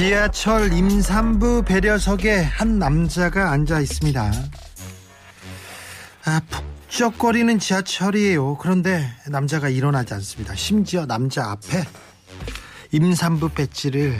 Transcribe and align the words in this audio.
지하철 0.00 0.72
임산부 0.72 1.62
배려석에 1.66 2.40
한 2.40 2.78
남자가 2.78 3.50
앉아 3.50 3.80
있습니다. 3.80 4.32
아, 6.24 6.40
북적거리는 6.48 7.58
지하철이에요. 7.58 8.56
그런데 8.56 9.06
남자가 9.28 9.68
일어나지 9.68 10.14
않습니다. 10.14 10.54
심지어 10.54 11.04
남자 11.04 11.50
앞에 11.50 11.84
임산부 12.92 13.50
배지를 13.50 14.16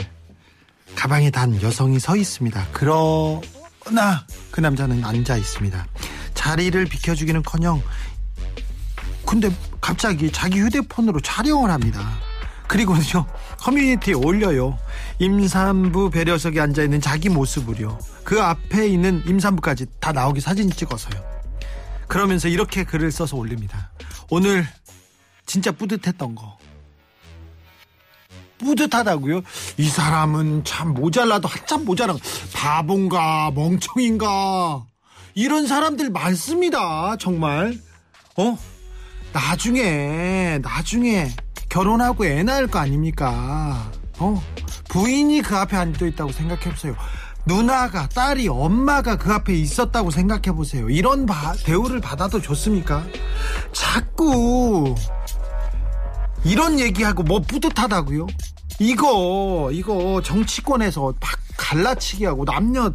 가방에 0.93 1.31
단 1.31 1.59
여성이 1.63 1.99
서 1.99 2.15
있습니다. 2.15 2.67
그러나 2.73 4.23
그 4.51 4.61
남자는 4.61 5.03
앉아 5.03 5.35
있습니다. 5.35 5.87
자리를 6.35 6.85
비켜주기는 6.85 7.41
커녕 7.41 7.81
근데 9.25 9.49
갑자기 9.81 10.31
자기 10.31 10.59
휴대폰으로 10.59 11.21
촬영을 11.21 11.71
합니다. 11.71 12.07
그리고는요 12.67 13.25
커뮤니티에 13.57 14.13
올려요. 14.13 14.77
임산부 15.21 16.09
배려석에 16.09 16.59
앉아 16.59 16.81
있는 16.81 16.99
자기 16.99 17.29
모습을요. 17.29 17.99
그 18.23 18.41
앞에 18.41 18.87
있는 18.87 19.21
임산부까지 19.27 19.85
다 19.99 20.11
나오게 20.11 20.41
사진 20.41 20.67
찍어서요. 20.71 21.21
그러면서 22.07 22.47
이렇게 22.47 22.83
글을 22.83 23.11
써서 23.11 23.37
올립니다. 23.37 23.91
오늘 24.31 24.65
진짜 25.45 25.71
뿌듯했던 25.71 26.33
거. 26.33 26.57
뿌듯하다고요? 28.57 29.43
이 29.77 29.89
사람은 29.89 30.63
참 30.63 30.95
모자라도 30.95 31.47
한참 31.47 31.85
모자라 31.85 32.15
바본가 32.53 33.51
멍청인가 33.51 34.83
이런 35.35 35.67
사람들 35.67 36.09
많습니다. 36.09 37.15
정말. 37.17 37.77
어? 38.37 38.57
나중에 39.33 40.57
나중에 40.63 41.29
결혼하고 41.69 42.25
애 42.25 42.41
낳을 42.41 42.65
거 42.65 42.79
아닙니까? 42.79 43.91
어? 44.17 44.41
부인이 44.91 45.41
그 45.41 45.55
앞에 45.55 45.77
앉아 45.77 46.05
있다고 46.05 46.33
생각해 46.33 46.69
보세요. 46.69 46.95
누나가 47.45 48.07
딸이 48.09 48.49
엄마가 48.49 49.15
그 49.15 49.31
앞에 49.31 49.53
있었다고 49.53 50.11
생각해 50.11 50.51
보세요. 50.51 50.89
이런 50.89 51.25
바, 51.25 51.53
대우를 51.63 52.01
받아도 52.01 52.41
좋습니까? 52.41 53.03
자꾸 53.71 54.93
이런 56.43 56.79
얘기하고 56.79 57.23
뭐 57.23 57.39
뿌듯하다고요? 57.39 58.27
이거 58.79 59.69
이거 59.71 60.21
정치권에서 60.23 61.13
막 61.19 61.29
갈라치기 61.55 62.25
하고 62.25 62.43
남녀 62.43 62.93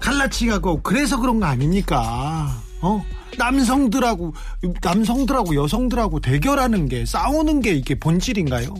갈라치기 0.00 0.50
하고 0.50 0.82
그래서 0.82 1.20
그런 1.20 1.38
거 1.38 1.46
아닙니까? 1.46 2.48
어? 2.82 3.04
남성들하고 3.36 4.34
남성들하고 4.82 5.54
여성들하고 5.54 6.20
대결하는 6.20 6.88
게 6.88 7.06
싸우는 7.06 7.60
게 7.60 7.72
이게 7.74 7.94
본질인가요? 7.94 8.74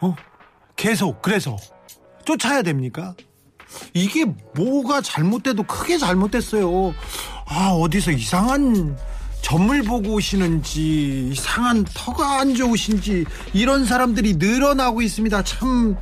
어? 0.00 0.16
계속 0.80 1.20
그래서 1.20 1.56
쫓아야 2.24 2.62
됩니까? 2.62 3.14
이게 3.92 4.24
뭐가 4.54 5.00
잘못돼도 5.00 5.64
크게 5.64 5.98
잘못됐어요. 5.98 6.94
아 7.46 7.68
어디서 7.68 8.12
이상한 8.12 8.96
점을 9.42 9.82
보고 9.82 10.14
오시는지 10.14 11.30
이상한 11.32 11.84
터가 11.94 12.40
안 12.40 12.54
좋으신지 12.54 13.24
이런 13.52 13.84
사람들이 13.84 14.34
늘어나고 14.34 15.02
있습니다. 15.02 15.42
참 15.44 15.96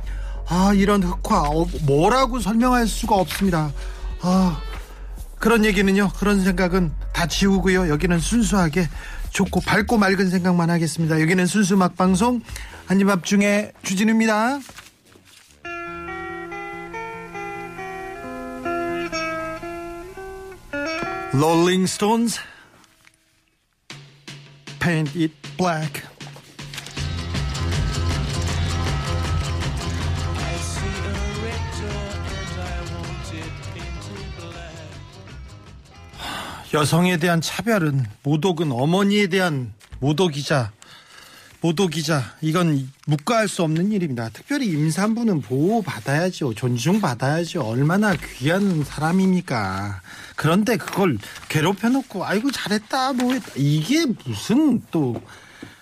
아 0.49 0.73
이런 0.73 1.03
흑화 1.03 1.41
어, 1.49 1.67
뭐라고 1.83 2.39
설명할 2.39 2.87
수가 2.87 3.15
없습니다. 3.15 3.71
아 4.21 4.59
그런 5.37 5.63
얘기는요, 5.63 6.09
그런 6.17 6.41
생각은 6.43 6.91
다 7.13 7.27
지우고요. 7.27 7.87
여기는 7.87 8.19
순수하게 8.19 8.89
좋고 9.31 9.61
밝고 9.61 9.97
맑은 9.97 10.29
생각만 10.29 10.69
하겠습니다. 10.69 11.21
여기는 11.21 11.45
순수 11.45 11.77
막방송 11.77 12.41
한입밥 12.87 13.23
중에 13.25 13.71
주진우입니다. 13.83 14.59
Stones 21.87 22.39
Paint 24.79 25.17
It 25.17 25.33
Black 25.57 26.01
여성에 36.73 37.17
대한 37.17 37.41
차별은 37.41 38.05
모독은 38.23 38.71
어머니에 38.71 39.27
대한 39.27 39.73
모독이자 39.99 40.71
모독이자 41.61 42.23
이건 42.41 42.89
묵과할 43.05 43.47
수 43.49 43.63
없는 43.63 43.91
일입니다. 43.91 44.29
특별히 44.29 44.67
임산부는 44.67 45.41
보호받아야죠. 45.41 46.53
존중받아야죠. 46.53 47.61
얼마나 47.61 48.15
귀한 48.37 48.83
사람입니까. 48.85 50.01
그런데 50.37 50.77
그걸 50.77 51.17
괴롭혀 51.49 51.89
놓고 51.89 52.23
아이고 52.23 52.51
잘했다 52.51 53.13
뭐 53.13 53.33
했다. 53.33 53.51
이게 53.57 54.05
무슨 54.25 54.81
또 54.91 55.21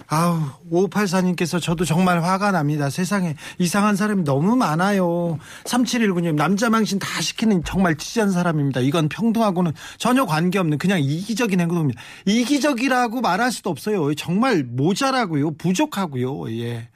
아우, 0.10 0.40
5584님께서 0.72 1.62
저도 1.62 1.84
정말 1.84 2.24
화가 2.24 2.52
납니다. 2.52 2.90
세상에 2.90 3.36
이상한 3.58 3.96
사람이 3.96 4.24
너무 4.24 4.56
많아요. 4.56 5.38
3719님, 5.66 6.36
남자 6.36 6.70
망신 6.70 6.98
다 6.98 7.22
시키는 7.22 7.64
정말 7.66 7.96
치지한 7.96 8.32
사람입니다. 8.32 8.80
이건 8.82 9.10
평등하고는 9.10 9.74
전혀 9.98 10.26
관계없는 10.26 10.78
그냥 10.78 11.02
이기적인 11.02 11.60
행동입니다. 11.60 12.02
이기적이라고 12.26 13.20
말할 13.20 13.52
수도 13.52 13.70
없어요. 13.70 14.14
정말 14.16 14.64
모자라고요. 14.64 15.56
부족하고요. 15.58 16.52
예. 16.58 16.88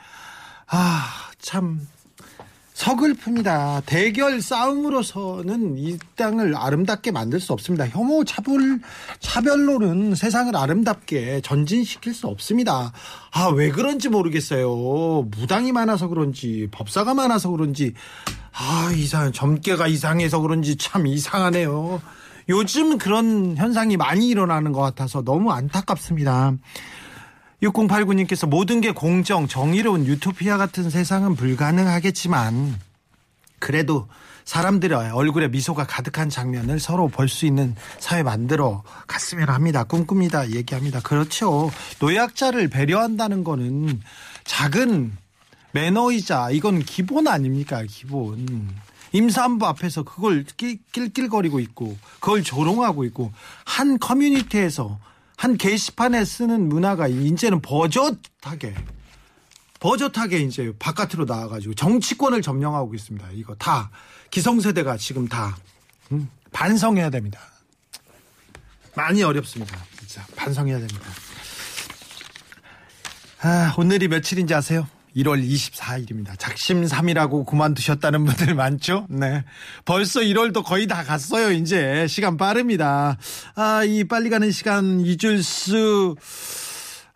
아, 0.67 1.05
참. 1.37 1.81
서글픕니다. 2.81 3.83
대결 3.85 4.41
싸움으로서는 4.41 5.77
이 5.77 5.99
땅을 6.15 6.55
아름답게 6.55 7.11
만들 7.11 7.39
수 7.39 7.53
없습니다. 7.53 7.87
혐오 7.87 8.23
차별 8.23 8.79
차별로는 9.19 10.15
세상을 10.15 10.55
아름답게 10.55 11.41
전진시킬 11.41 12.15
수 12.15 12.27
없습니다. 12.27 12.91
아, 13.31 13.47
왜 13.49 13.69
그런지 13.69 14.09
모르겠어요. 14.09 15.27
무당이 15.29 15.71
많아서 15.71 16.07
그런지 16.07 16.67
법사가 16.71 17.13
많아서 17.13 17.51
그런지 17.51 17.93
아, 18.51 18.91
이상 18.95 19.31
점괘가 19.31 19.87
이상해서 19.87 20.39
그런지 20.39 20.75
참 20.75 21.05
이상하네요. 21.05 22.01
요즘 22.49 22.97
그런 22.97 23.55
현상이 23.57 23.95
많이 23.95 24.27
일어나는 24.27 24.71
것 24.71 24.81
같아서 24.81 25.21
너무 25.23 25.51
안타깝습니다. 25.51 26.53
6089님께서 27.63 28.47
모든 28.47 28.81
게 28.81 28.91
공정, 28.91 29.47
정의로운 29.47 30.05
유토피아 30.05 30.57
같은 30.57 30.89
세상은 30.89 31.35
불가능하겠지만 31.35 32.79
그래도 33.59 34.07
사람들의 34.45 35.11
얼굴에 35.11 35.47
미소가 35.49 35.85
가득한 35.85 36.29
장면을 36.29 36.79
서로 36.79 37.07
볼 37.07 37.29
수 37.29 37.45
있는 37.45 37.75
사회 37.99 38.23
만들어 38.23 38.83
갔으면 39.07 39.49
합니다. 39.49 39.83
꿈꿉니다. 39.83 40.49
얘기합니다. 40.49 40.99
그렇죠. 41.01 41.71
노약자를 41.99 42.67
배려한다는 42.69 43.43
거는 43.43 44.01
작은 44.43 45.15
매너이자 45.73 46.49
이건 46.51 46.79
기본 46.79 47.27
아닙니까? 47.27 47.83
기본. 47.87 48.69
임산부 49.13 49.65
앞에서 49.67 50.03
그걸 50.03 50.43
낄낄거리고 50.57 51.59
있고 51.59 51.95
그걸 52.19 52.43
조롱하고 52.43 53.03
있고 53.05 53.31
한 53.65 53.99
커뮤니티에서 53.99 54.99
한 55.41 55.57
게시판에 55.57 56.23
쓰는 56.23 56.69
문화가 56.69 57.07
이제는 57.07 57.63
버젓하게 57.63 58.75
버젓하게 59.79 60.37
이제 60.41 60.71
바깥으로 60.77 61.25
나와가지고 61.25 61.73
정치권을 61.73 62.43
점령하고 62.43 62.93
있습니다. 62.93 63.27
이거 63.31 63.55
다 63.55 63.89
기성세대가 64.29 64.97
지금 64.97 65.27
다 65.27 65.57
음, 66.11 66.29
반성해야 66.51 67.09
됩니다. 67.09 67.39
많이 68.93 69.23
어렵습니다. 69.23 69.83
진짜 69.97 70.23
반성해야 70.35 70.77
됩니다. 70.77 71.09
아, 73.41 73.73
오늘이 73.79 74.09
며칠인지 74.09 74.53
아세요? 74.53 74.87
1월 75.15 75.45
24일입니다. 75.45 76.37
작심삼일하고 76.37 77.43
그만두셨다는 77.45 78.25
분들 78.25 78.55
많죠? 78.55 79.07
네. 79.09 79.43
벌써 79.85 80.21
1월도 80.21 80.63
거의 80.63 80.87
다 80.87 81.03
갔어요, 81.03 81.51
이제. 81.51 82.07
시간 82.07 82.37
빠릅니다. 82.37 83.17
아, 83.55 83.83
이 83.83 84.03
빨리 84.03 84.29
가는 84.29 84.51
시간 84.51 85.01
잊을 85.01 85.43
수, 85.43 86.15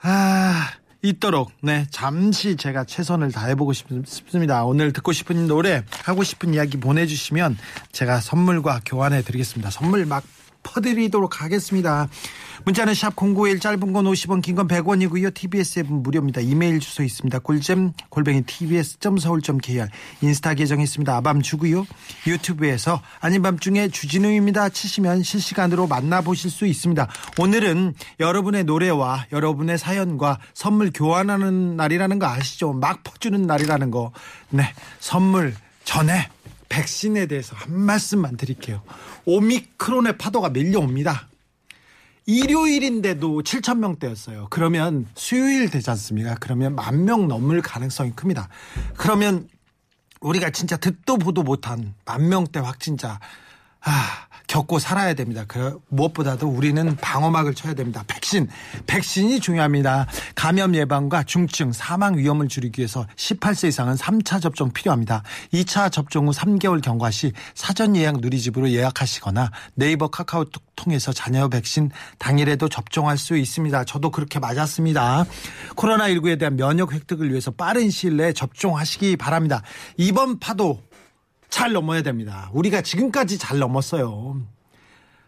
아, 0.02 0.70
있도록 1.02 1.52
네 1.62 1.86
잠시 1.92 2.56
제가 2.56 2.84
최선을 2.84 3.32
다해보고 3.32 3.74
싶, 3.74 3.88
습니다 4.06 4.66
오늘 4.66 4.92
듣고 4.92 5.12
싶은 5.12 5.48
노래 5.48 5.84
하고 6.04 6.24
싶은 6.24 6.54
이야기 6.54 6.78
보내주시면 6.78 7.58
제가 7.92 8.20
선물과 8.22 8.82
교환해 8.86 9.22
드리겠습니다. 9.22 9.70
선물 9.70 10.06
막 10.06 10.24
퍼드리도록 10.66 11.42
하겠습니다. 11.42 12.10
문자는 12.66 12.96
샵 12.96 13.16
0951 13.16 13.60
짧은 13.60 13.94
건 13.94 14.06
50원 14.06 14.42
긴 14.42 14.56
건 14.56 14.68
100원이고요. 14.68 15.34
TBS 15.34 15.80
앱은 15.80 16.02
무료입니다. 16.02 16.42
이메일 16.42 16.80
주소 16.80 17.04
있습니다. 17.04 17.40
꿀잼 17.40 17.94
골뱅이 18.10 18.42
tbs.서울.kr 18.44 19.88
인스타 20.22 20.56
계정 20.56 20.82
있습니다. 20.82 21.16
아밤 21.16 21.42
주고요. 21.42 21.86
유튜브에서 22.26 23.02
아닌 23.20 23.42
밤중에 23.42 23.90
주진우입니다. 23.90 24.70
치시면 24.70 25.24
실시간으로 25.24 25.88
만나보실 25.88 26.50
수 26.50 26.66
있습니다. 26.66 27.08
오늘은 27.38 27.94
여러분의 28.20 28.64
노래와 28.64 29.28
여러분의 29.32 29.78
사연과 29.78 30.40
선물 30.54 30.92
교환하는 30.94 31.76
날이라는 31.76 32.18
거 32.18 32.26
아시죠? 32.28 32.74
막 32.74 33.04
퍼주는 33.04 33.40
날이라는 33.46 33.92
거. 33.92 34.12
네. 34.50 34.74
선물 35.00 35.54
전에 35.84 36.30
백신에 36.70 37.26
대해서 37.28 37.56
한 37.56 37.80
말씀만 37.80 38.38
드릴게요. 38.38 38.82
오미크론의 39.26 40.18
파도가 40.18 40.50
밀려옵니다. 40.50 41.28
일요일인데도 42.28 43.44
7천 43.44 43.78
명대였어요. 43.80 44.48
그러면 44.50 45.08
수요일 45.16 45.70
되지 45.70 45.90
않습니까? 45.92 46.36
그러면 46.40 46.76
만 46.76 47.06
명 47.06 47.28
넘을 47.28 47.62
가능성이 47.62 48.12
큽니다. 48.16 48.50
그러면 48.98 49.48
우리가 50.22 50.50
진짜 50.50 50.76
듣도 50.78 51.18
보도 51.18 51.44
못한 51.44 51.94
만 52.04 52.28
명대 52.30 52.60
확진자 52.60 53.20
아, 53.82 54.28
겪고 54.48 54.80
살아야 54.80 55.14
됩니다. 55.14 55.44
그 55.48 55.80
무엇보다도 55.90 56.48
우리는 56.48 56.96
방어막을 56.98 57.56
쳐야 57.56 57.74
됩니다. 57.74 58.04
백신, 58.08 58.48
백신이 58.88 59.40
중요합니다. 59.40 60.08
감염 60.36 60.76
예방과 60.76 61.24
중증 61.24 61.72
사망 61.72 62.18
위험을 62.18 62.48
줄이기 62.48 62.80
위해서 62.80 63.06
18세 63.16 63.70
이상은 63.70 63.96
3차 63.96 64.42
접종 64.42 64.72
필요합니다. 64.72 65.24
2차 65.54 65.92
접종 65.92 66.28
후 66.28 66.32
3개월 66.32 66.82
경과 66.82 67.12
시 67.12 67.32
사전 67.54 67.96
예약 67.96 68.20
누리집으로 68.20 68.70
예약하시거나 68.72 69.52
네이버 69.74 70.08
카카오톡 70.08 70.64
통해서 70.76 71.14
자녀 71.14 71.48
백신 71.48 71.92
당일에도 72.18 72.70
접종할 72.70 73.18
수 73.18 73.38
있습니다. 73.38 73.86
저도 73.86 74.12
그렇게 74.12 74.40
맞았습니다. 74.40 75.26
코로나19에 75.76 76.38
대한 76.38 76.58
면역 76.58 76.94
획득을 76.94 77.30
위해서 77.30 77.52
빠른 77.52 77.90
시일 77.90 78.18
내에 78.18 78.34
접종하시기 78.34 79.18
바랍니다. 79.18 79.62
이번 79.98 80.40
파도 80.40 80.82
잘 81.50 81.72
넘어야 81.74 82.02
됩니다. 82.02 82.50
우리가 82.54 82.82
지금까지 82.82 83.38
잘 83.38 83.60
넘었어요. 83.60 84.42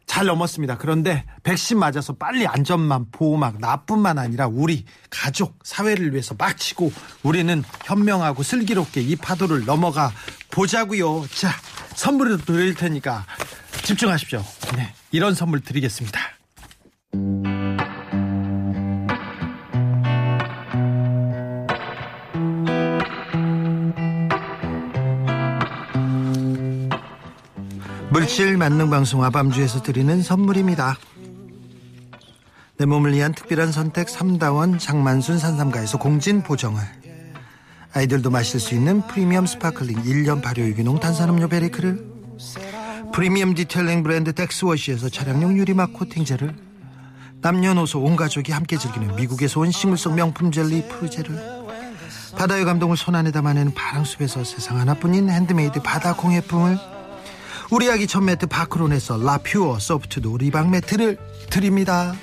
잘 0.05 0.25
넘었습니다. 0.25 0.77
그런데 0.77 1.25
백신 1.43 1.77
맞아서 1.77 2.13
빨리 2.13 2.47
안전만 2.47 3.11
보호막 3.11 3.59
나뿐만 3.59 4.17
아니라 4.17 4.47
우리 4.47 4.85
가족 5.09 5.59
사회를 5.63 6.11
위해서 6.11 6.33
빡치고 6.35 6.91
우리는 7.23 7.63
현명하고 7.83 8.41
슬기롭게 8.41 9.01
이 9.01 9.15
파도를 9.17 9.65
넘어가 9.65 10.11
보자고요. 10.49 11.27
자 11.27 11.49
선물을 11.95 12.45
드릴 12.45 12.73
테니까 12.73 13.25
집중하십시오. 13.83 14.43
네, 14.75 14.93
이런 15.11 15.35
선물 15.35 15.59
드리겠습니다. 15.61 16.19
물질 28.17 28.57
만능 28.57 28.89
방송 28.89 29.23
아밤주에서 29.23 29.83
드리는 29.83 30.23
선물입니다. 30.23 30.97
내 32.77 32.85
몸을 32.87 33.13
위한 33.13 33.31
특별한 33.31 33.71
선택 33.71 34.07
3다원 34.07 34.79
장만순 34.79 35.37
산삼가에서 35.37 35.99
공진 35.99 36.41
보정을. 36.41 36.81
아이들도 37.93 38.31
마실 38.31 38.59
수 38.59 38.73
있는 38.73 39.05
프리미엄 39.05 39.45
sparkling 39.45 40.01
1년 40.01 40.41
발효 40.41 40.63
유기농 40.63 40.99
탄산음료 40.99 41.47
베리크를. 41.47 42.07
프리미엄 43.13 43.53
detailing 43.53 44.01
브랜드 44.01 44.33
덱스워시에서 44.33 45.09
차량용 45.09 45.55
유리막 45.55 45.93
코팅제를. 45.93 46.55
남녀노소 47.41 48.01
온 48.01 48.15
가족이 48.15 48.51
함께 48.51 48.77
즐기는 48.77 49.15
미국에서 49.15 49.59
온 49.59 49.69
식물성 49.69 50.15
명품 50.15 50.51
젤리 50.51 50.87
프루제를. 50.87 51.39
바다의 52.35 52.65
감동을 52.65 52.97
손안에 52.97 53.29
담아내는 53.29 53.75
바랑숲에서 53.75 54.43
세상 54.43 54.79
하나뿐인 54.79 55.29
핸드메이드 55.29 55.83
바다 55.83 56.15
공예품을 56.15 56.96
우리 57.69 57.91
아기 57.91 58.07
첫 58.07 58.21
매트 58.21 58.47
바크론에서 58.47 59.17
라퓨어 59.17 59.79
소프트 59.79 60.19
놀이방 60.21 60.71
매트를 60.71 61.17
드립니다. 61.49 62.15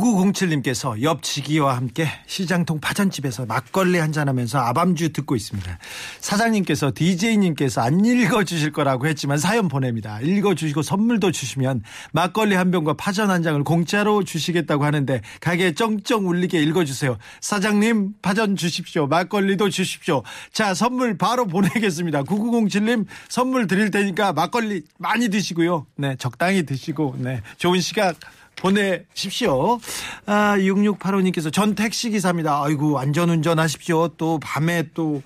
9907님께서 0.00 1.00
옆지기와 1.00 1.76
함께 1.76 2.06
시장통 2.26 2.80
파전집에서 2.80 3.46
막걸리 3.46 3.98
한잔하면서 3.98 4.58
아밤주 4.58 5.12
듣고 5.12 5.36
있습니다. 5.36 5.78
사장님께서 6.20 6.92
DJ님께서 6.94 7.80
안 7.80 8.04
읽어주실 8.04 8.72
거라고 8.72 9.06
했지만 9.06 9.38
사연 9.38 9.68
보냅니다. 9.68 10.20
읽어주시고 10.20 10.82
선물도 10.82 11.32
주시면 11.32 11.82
막걸리 12.12 12.54
한 12.54 12.70
병과 12.70 12.94
파전 12.94 13.30
한 13.30 13.42
장을 13.42 13.62
공짜로 13.64 14.24
주시겠다고 14.24 14.84
하는데 14.84 15.20
가게에 15.40 15.72
쩡쩡 15.72 16.26
울리게 16.26 16.62
읽어주세요. 16.62 17.16
사장님 17.40 18.14
파전 18.22 18.56
주십시오. 18.56 19.06
막걸리도 19.06 19.70
주십시오. 19.70 20.22
자 20.52 20.74
선물 20.74 21.16
바로 21.16 21.46
보내겠습니다. 21.46 22.24
9907님 22.24 23.06
선물 23.28 23.66
드릴 23.66 23.90
테니까 23.90 24.32
막걸리 24.32 24.82
많이 24.98 25.28
드시고요. 25.28 25.86
네 25.96 26.16
적당히 26.16 26.64
드시고 26.64 27.16
네 27.18 27.42
좋은 27.58 27.80
시각 27.80 28.16
보내십시오. 28.56 29.78
아, 30.26 30.56
6685님께서 30.58 31.52
전 31.52 31.74
택시기사입니다. 31.74 32.62
아이고, 32.62 32.98
안전운전 32.98 33.58
하십시오. 33.58 34.08
또 34.16 34.38
밤에 34.38 34.88
또 34.94 35.22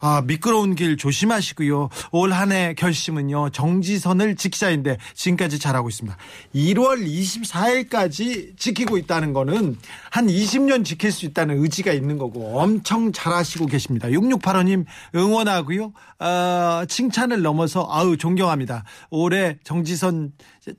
아, 0.00 0.22
미끄러운 0.22 0.74
길 0.74 0.96
조심하시고요. 0.96 1.88
올 2.12 2.32
한 2.32 2.52
해 2.52 2.74
결심은요. 2.74 3.50
정지선을 3.50 4.36
지키자인데 4.36 4.98
지금까지 5.14 5.58
잘하고 5.58 5.88
있습니다. 5.88 6.16
1월 6.54 7.04
24일까지 7.06 8.56
지키고 8.56 8.96
있다는 8.98 9.32
거는 9.32 9.76
한 10.10 10.26
20년 10.26 10.84
지킬 10.84 11.12
수 11.12 11.26
있다는 11.26 11.62
의지가 11.62 11.92
있는 11.92 12.16
거고 12.18 12.60
엄청 12.60 13.12
잘하시고 13.12 13.66
계십니다. 13.66 14.08
6685님 14.08 14.84
응원하고요. 15.14 15.92
아, 16.18 16.86
칭찬을 16.88 17.42
넘어서 17.42 17.86
아우 17.90 18.16
존경합니다. 18.16 18.84
올해 19.10 19.58
정지선 19.64 20.32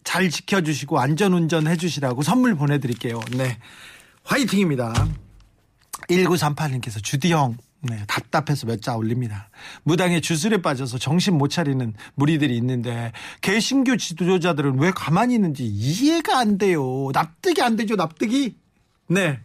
잘 0.03 0.29
지켜주시고 0.29 1.00
안전운전 1.00 1.67
해주시라고 1.67 2.22
선물 2.22 2.55
보내드릴게요. 2.55 3.20
네. 3.36 3.58
화이팅입니다. 4.24 4.94
1938님께서 6.10 7.03
주디 7.03 7.32
형 7.32 7.58
네, 7.81 8.03
답답해서 8.07 8.67
몇 8.67 8.81
자 8.81 8.95
올립니다. 8.95 9.50
무당의 9.83 10.21
주술에 10.21 10.62
빠져서 10.62 10.98
정신 10.98 11.38
못 11.38 11.48
차리는 11.50 11.93
무리들이 12.15 12.55
있는데 12.57 13.12
개신교 13.41 13.98
지도자들은 13.98 14.79
왜 14.79 14.91
가만히 14.91 15.36
있는지 15.36 15.65
이해가 15.65 16.39
안 16.39 16.57
돼요. 16.57 17.09
납득이 17.13 17.62
안 17.62 17.75
되죠, 17.75 17.95
납득이. 17.95 18.55
네. 19.07 19.39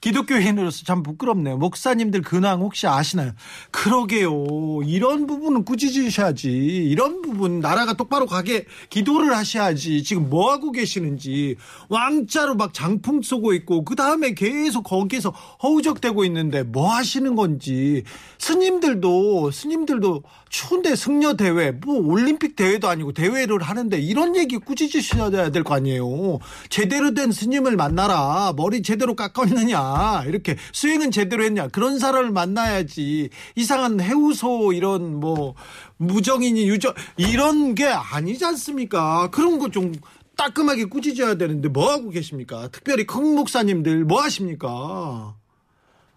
기독교인으로서 0.00 0.84
참 0.84 1.02
부끄럽네요. 1.02 1.58
목사님들 1.58 2.22
근황 2.22 2.60
혹시 2.60 2.86
아시나요? 2.86 3.32
그러게요. 3.70 4.80
이런 4.84 5.26
부분은 5.26 5.64
꾸짖으셔야지. 5.64 6.50
이런 6.50 7.22
부분 7.22 7.60
나라가 7.60 7.92
똑바로 7.92 8.26
가게 8.26 8.64
기도를 8.88 9.36
하셔야지. 9.36 10.02
지금 10.02 10.30
뭐 10.30 10.52
하고 10.52 10.72
계시는지 10.72 11.56
왕자로 11.88 12.54
막 12.54 12.72
장풍 12.72 13.22
쏘고 13.22 13.52
있고 13.54 13.84
그 13.84 13.94
다음에 13.94 14.32
계속 14.32 14.82
거기에서 14.84 15.30
허우적대고 15.62 16.24
있는데 16.24 16.62
뭐 16.62 16.92
하시는 16.94 17.34
건지 17.34 18.02
스님들도 18.38 19.50
스님들도 19.50 20.22
추운데 20.50 20.94
승려 20.96 21.34
대회 21.34 21.70
뭐 21.70 21.96
올림픽 22.06 22.56
대회도 22.56 22.88
아니고 22.88 23.12
대회를 23.12 23.62
하는데 23.62 23.98
이런 23.98 24.36
얘기 24.36 24.58
꾸짖으셔야 24.58 25.30
될 25.50 25.64
거 25.64 25.74
아니에요. 25.74 26.38
제대로 26.68 27.14
된 27.14 27.32
스님을 27.32 27.76
만나라. 27.76 28.52
머리 28.56 28.82
제대로 28.82 29.14
깎았느냐. 29.14 30.24
이렇게 30.26 30.56
수행은 30.72 31.10
제대로 31.12 31.44
했냐 31.44 31.68
그런 31.68 31.98
사람을 31.98 32.30
만나야지 32.32 33.30
이상한 33.56 34.00
해우소 34.00 34.72
이런 34.72 35.14
뭐 35.20 35.54
무정인이 35.98 36.68
유정 36.68 36.92
이런 37.16 37.74
게 37.74 37.86
아니지 37.86 38.44
않습니까 38.44 39.30
그런 39.30 39.58
거 39.58 39.70
좀 39.70 39.92
따끔하게 40.36 40.86
꾸짖어야 40.86 41.34
되는데 41.36 41.68
뭐 41.68 41.92
하고 41.92 42.08
계십니까 42.10 42.68
특별히 42.72 43.04
큰 43.06 43.34
목사님들 43.34 44.04
뭐 44.04 44.22
하십니까 44.22 45.36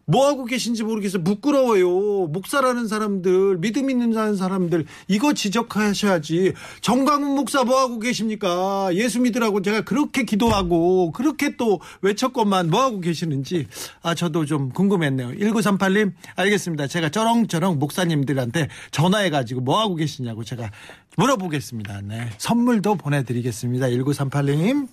뭐 0.06 0.28
하고 0.28 0.46
계신지 0.46 0.84
모르겠어요. 0.84 1.24
부끄러워요. 1.24 2.28
목사라는 2.28 2.88
사람들, 2.88 3.58
믿음 3.60 3.90
있는 3.90 4.14
사람들 4.36 4.86
이거 5.08 5.34
지적하셔야지. 5.34 6.54
정광훈 6.82 7.36
목사 7.36 7.64
뭐 7.64 7.80
하고 7.80 8.00
계십니까? 8.00 8.90
예수 8.94 9.22
믿으라고 9.22 9.62
제가 9.62 9.82
그렇게 9.82 10.24
기도하고 10.24 11.12
그렇게 11.12 11.56
또 11.56 11.80
외쳤건만 12.02 12.70
뭐 12.70 12.84
하고 12.84 13.00
계시는지 13.00 13.68
아 14.02 14.14
저도 14.14 14.46
좀 14.46 14.70
궁금했네요. 14.70 15.30
1938님 15.30 16.14
알겠습니다. 16.36 16.88
제가 16.88 17.10
쩌렁쩌렁 17.10 17.80
목사님들한테 17.80 18.68
전화해 18.92 19.30
가지고 19.30 19.62
뭐 19.62 19.80
하고 19.80 19.96
계시냐고 19.96 20.44
제가 20.44 20.70
물어보겠습니다. 21.18 22.02
네. 22.02 22.30
선물도 22.38 22.96
보내 22.96 23.24
드리겠습니다. 23.24 23.88
1938님 23.88 24.88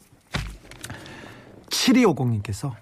7250님께서 1.70 2.74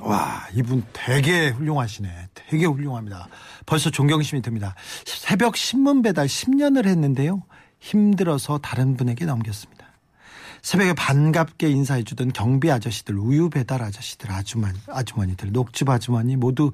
와, 0.00 0.46
이분 0.54 0.84
되게 0.92 1.48
훌륭하시네. 1.50 2.28
되게 2.34 2.66
훌륭합니다. 2.66 3.28
벌써 3.66 3.90
존경심이 3.90 4.42
듭니다. 4.42 4.74
새벽 5.04 5.56
신문 5.56 6.02
배달 6.02 6.26
10년을 6.26 6.86
했는데요. 6.86 7.42
힘들어서 7.78 8.58
다른 8.58 8.96
분에게 8.96 9.24
넘겼습니다. 9.24 9.86
새벽에 10.62 10.92
반갑게 10.92 11.70
인사해주던 11.70 12.32
경비 12.32 12.70
아저씨들, 12.70 13.16
우유 13.18 13.48
배달 13.48 13.82
아저씨들, 13.82 14.30
아주머니, 14.30 14.78
아주머니들, 14.88 15.52
녹즙 15.52 15.88
아주머니 15.88 16.36
모두 16.36 16.70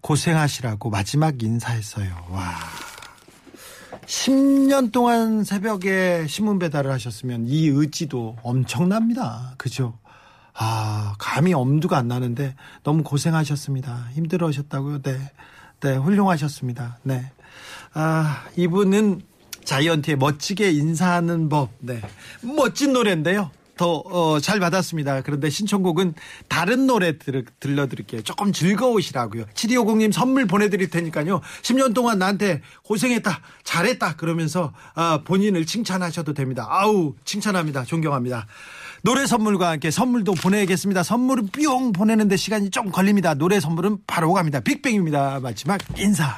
고생하시라고 0.00 0.88
마지막 0.88 1.42
인사했어요. 1.42 2.26
와. 2.30 2.54
10년 4.06 4.92
동안 4.92 5.44
새벽에 5.44 6.26
신문 6.28 6.58
배달을 6.58 6.90
하셨으면 6.92 7.46
이 7.46 7.66
의지도 7.66 8.36
엄청납니다. 8.42 9.54
그죠? 9.58 9.98
아, 10.58 11.14
감히 11.18 11.52
엄두가 11.52 11.98
안 11.98 12.08
나는데 12.08 12.54
너무 12.82 13.02
고생하셨습니다. 13.02 14.08
힘들어하셨다고요? 14.12 15.02
네. 15.02 15.32
네, 15.80 15.96
훌륭하셨습니다. 15.96 16.98
네. 17.02 17.30
아, 17.92 18.44
이분은 18.56 19.20
자이언티의 19.64 20.16
멋지게 20.16 20.70
인사하는 20.70 21.48
법. 21.48 21.70
네. 21.80 22.00
멋진 22.42 22.92
노래인데요. 22.92 23.50
더, 23.76 23.96
어, 23.98 24.40
잘 24.40 24.58
받았습니다. 24.58 25.20
그런데 25.20 25.50
신청곡은 25.50 26.14
다른 26.48 26.86
노래 26.86 27.18
들, 27.18 27.44
들려드릴게요. 27.60 28.22
조금 28.22 28.52
즐거우시라고요. 28.52 29.44
7250님 29.52 30.12
선물 30.12 30.46
보내드릴 30.46 30.88
테니까요. 30.88 31.42
10년 31.62 31.94
동안 31.94 32.18
나한테 32.18 32.62
고생했다, 32.84 33.40
잘했다, 33.64 34.16
그러면서, 34.16 34.72
아, 34.94 35.20
본인을 35.24 35.66
칭찬하셔도 35.66 36.32
됩니다. 36.32 36.66
아우, 36.70 37.14
칭찬합니다. 37.24 37.84
존경합니다. 37.84 38.46
노래 39.06 39.24
선물과 39.24 39.70
함께 39.70 39.92
선물도 39.92 40.34
보내겠습니다. 40.34 41.04
선물은 41.04 41.50
뿅 41.52 41.92
보내는데 41.92 42.36
시간이 42.36 42.70
좀 42.70 42.90
걸립니다. 42.90 43.34
노래 43.34 43.60
선물은 43.60 43.98
바로 44.04 44.32
갑니다. 44.32 44.58
빅뱅입니다. 44.58 45.38
마지막 45.38 45.80
인사. 45.96 46.34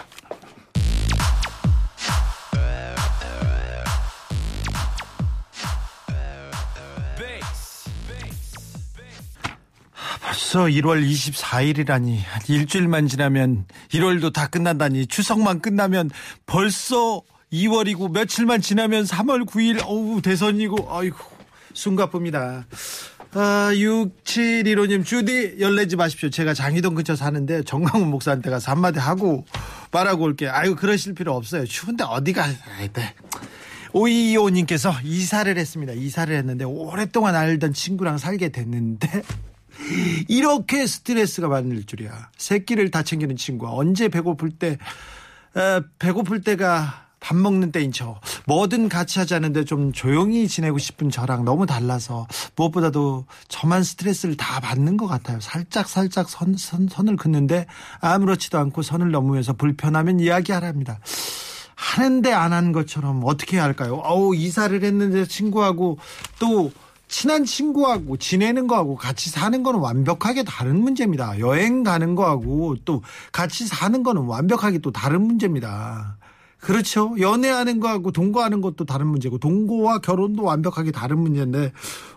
벌써 10.22 10.64
1월 10.64 11.10
24일이라니 11.10 12.18
일주일만 12.50 13.08
지나면 13.08 13.64
1월도 13.92 14.30
다 14.34 14.46
끝난다니 14.46 15.06
추석만 15.06 15.60
끝나면 15.60 16.10
벌써 16.44 17.22
2월이고 17.50 18.10
며칠만 18.10 18.60
지나면 18.60 19.04
3월 19.04 19.46
9일 19.46 19.82
어우 19.86 20.20
대선이고 20.20 20.94
아이고 20.94 21.37
숨가쁩니다. 21.74 22.66
아, 23.34 23.70
6715님, 23.72 25.04
주디, 25.04 25.56
열내지 25.60 25.96
마십시오. 25.96 26.30
제가 26.30 26.54
장희동 26.54 26.94
근처 26.94 27.14
사는데 27.14 27.62
정강훈 27.62 28.08
목사한테 28.08 28.48
가서 28.50 28.72
한마디 28.72 28.98
하고 28.98 29.44
말하고 29.92 30.24
올게요. 30.24 30.50
아이고, 30.52 30.76
그러실 30.76 31.14
필요 31.14 31.34
없어요. 31.34 31.66
추운데 31.66 32.04
어디가, 32.04 32.46
네. 32.46 33.14
5225님께서 33.92 34.94
이사를 35.02 35.56
했습니다. 35.56 35.92
이사를 35.92 36.34
했는데 36.34 36.64
오랫동안 36.64 37.34
알던 37.34 37.72
친구랑 37.72 38.18
살게 38.18 38.50
됐는데 38.50 39.22
이렇게 40.28 40.86
스트레스가 40.86 41.48
많을 41.48 41.84
줄이야. 41.84 42.30
새끼를 42.36 42.90
다 42.90 43.02
챙기는 43.02 43.36
친구가 43.36 43.72
언제 43.72 44.08
배고플 44.08 44.50
때, 44.50 44.78
에, 45.56 45.80
배고플 45.98 46.42
때가 46.42 47.07
밥 47.20 47.36
먹는 47.36 47.72
때인 47.72 47.92
저 47.92 48.20
뭐든 48.46 48.88
같이 48.88 49.18
하자는데 49.18 49.64
좀 49.64 49.92
조용히 49.92 50.48
지내고 50.48 50.78
싶은 50.78 51.10
저랑 51.10 51.44
너무 51.44 51.66
달라서 51.66 52.26
무엇보다도 52.56 53.24
저만 53.48 53.82
스트레스를 53.82 54.36
다 54.36 54.60
받는 54.60 54.96
것 54.96 55.06
같아요. 55.06 55.40
살짝 55.40 55.88
살짝 55.88 56.28
선, 56.28 56.56
선, 56.56 56.88
선을 56.88 57.16
긋는데 57.16 57.66
아무렇지도 58.00 58.58
않고 58.58 58.82
선을 58.82 59.10
넘으면서 59.10 59.52
불편하면 59.52 60.20
이야기하랍니다. 60.20 60.98
하는데 61.74 62.32
안 62.32 62.52
한 62.52 62.72
것처럼 62.72 63.22
어떻게 63.24 63.56
해야 63.56 63.64
할까요? 63.64 64.00
어우 64.04 64.34
이사를 64.34 64.82
했는데 64.82 65.24
친구하고 65.26 65.98
또 66.40 66.72
친한 67.06 67.44
친구하고 67.44 68.16
지내는 68.18 68.66
거하고 68.66 68.96
같이 68.96 69.30
사는 69.30 69.62
거는 69.62 69.80
완벽하게 69.80 70.42
다른 70.44 70.80
문제입니다. 70.82 71.38
여행 71.38 71.82
가는 71.82 72.14
거하고 72.14 72.76
또 72.84 73.02
같이 73.32 73.66
사는 73.66 74.02
거는 74.02 74.22
완벽하게 74.22 74.78
또 74.78 74.90
다른 74.90 75.22
문제입니다. 75.22 76.17
그렇죠. 76.60 77.14
연애하는 77.18 77.80
거하고 77.80 78.10
동거하는 78.10 78.60
것도 78.60 78.84
다른 78.84 79.06
문제고 79.06 79.38
동거와 79.38 80.00
결혼도 80.00 80.42
완벽하게 80.42 80.90
다른 80.90 81.18
문제인데 81.20 81.72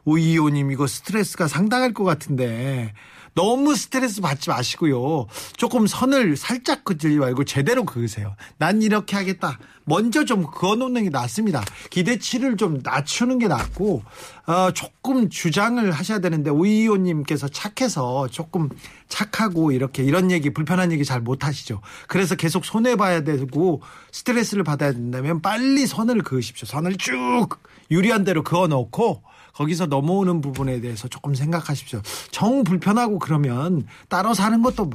오이오님 0.05 0.71
이거 0.71 0.87
스트레스가 0.87 1.47
상당할 1.47 1.93
것 1.93 2.03
같은데 2.03 2.93
너무 3.33 3.75
스트레스 3.75 4.19
받지 4.19 4.49
마시고요. 4.49 5.27
조금 5.55 5.87
선을 5.87 6.35
살짝 6.35 6.83
긋지 6.83 7.15
말고 7.17 7.45
제대로 7.45 7.85
그으세요. 7.85 8.35
난 8.57 8.81
이렇게 8.81 9.15
하겠다. 9.15 9.57
먼저 9.91 10.23
좀 10.23 10.45
그어놓는 10.49 11.03
게 11.03 11.09
낫습니다. 11.09 11.65
기대치를 11.89 12.55
좀 12.55 12.79
낮추는 12.81 13.39
게 13.39 13.49
낫고 13.49 14.03
어, 14.47 14.71
조금 14.71 15.29
주장을 15.29 15.91
하셔야 15.91 16.19
되는데 16.19 16.49
오이오님께서 16.49 17.49
착해서 17.49 18.29
조금 18.29 18.69
착하고 19.09 19.73
이렇게 19.73 20.01
이런 20.03 20.31
얘기 20.31 20.53
불편한 20.53 20.93
얘기 20.93 21.03
잘 21.03 21.19
못하시죠. 21.19 21.81
그래서 22.07 22.35
계속 22.35 22.63
손해 22.63 22.95
봐야 22.95 23.25
되고 23.25 23.81
스트레스를 24.13 24.63
받아야 24.63 24.93
된다면 24.93 25.41
빨리 25.41 25.85
선을 25.85 26.21
그으십시오. 26.21 26.65
선을 26.65 26.95
쭉 26.95 27.49
유리한 27.91 28.23
대로 28.23 28.43
그어놓고 28.43 29.23
거기서 29.53 29.87
넘어오는 29.87 30.39
부분에 30.39 30.79
대해서 30.79 31.09
조금 31.09 31.35
생각하십시오. 31.35 32.01
정 32.31 32.63
불편하고 32.63 33.19
그러면 33.19 33.85
따로 34.07 34.33
사는 34.33 34.61
것도 34.61 34.91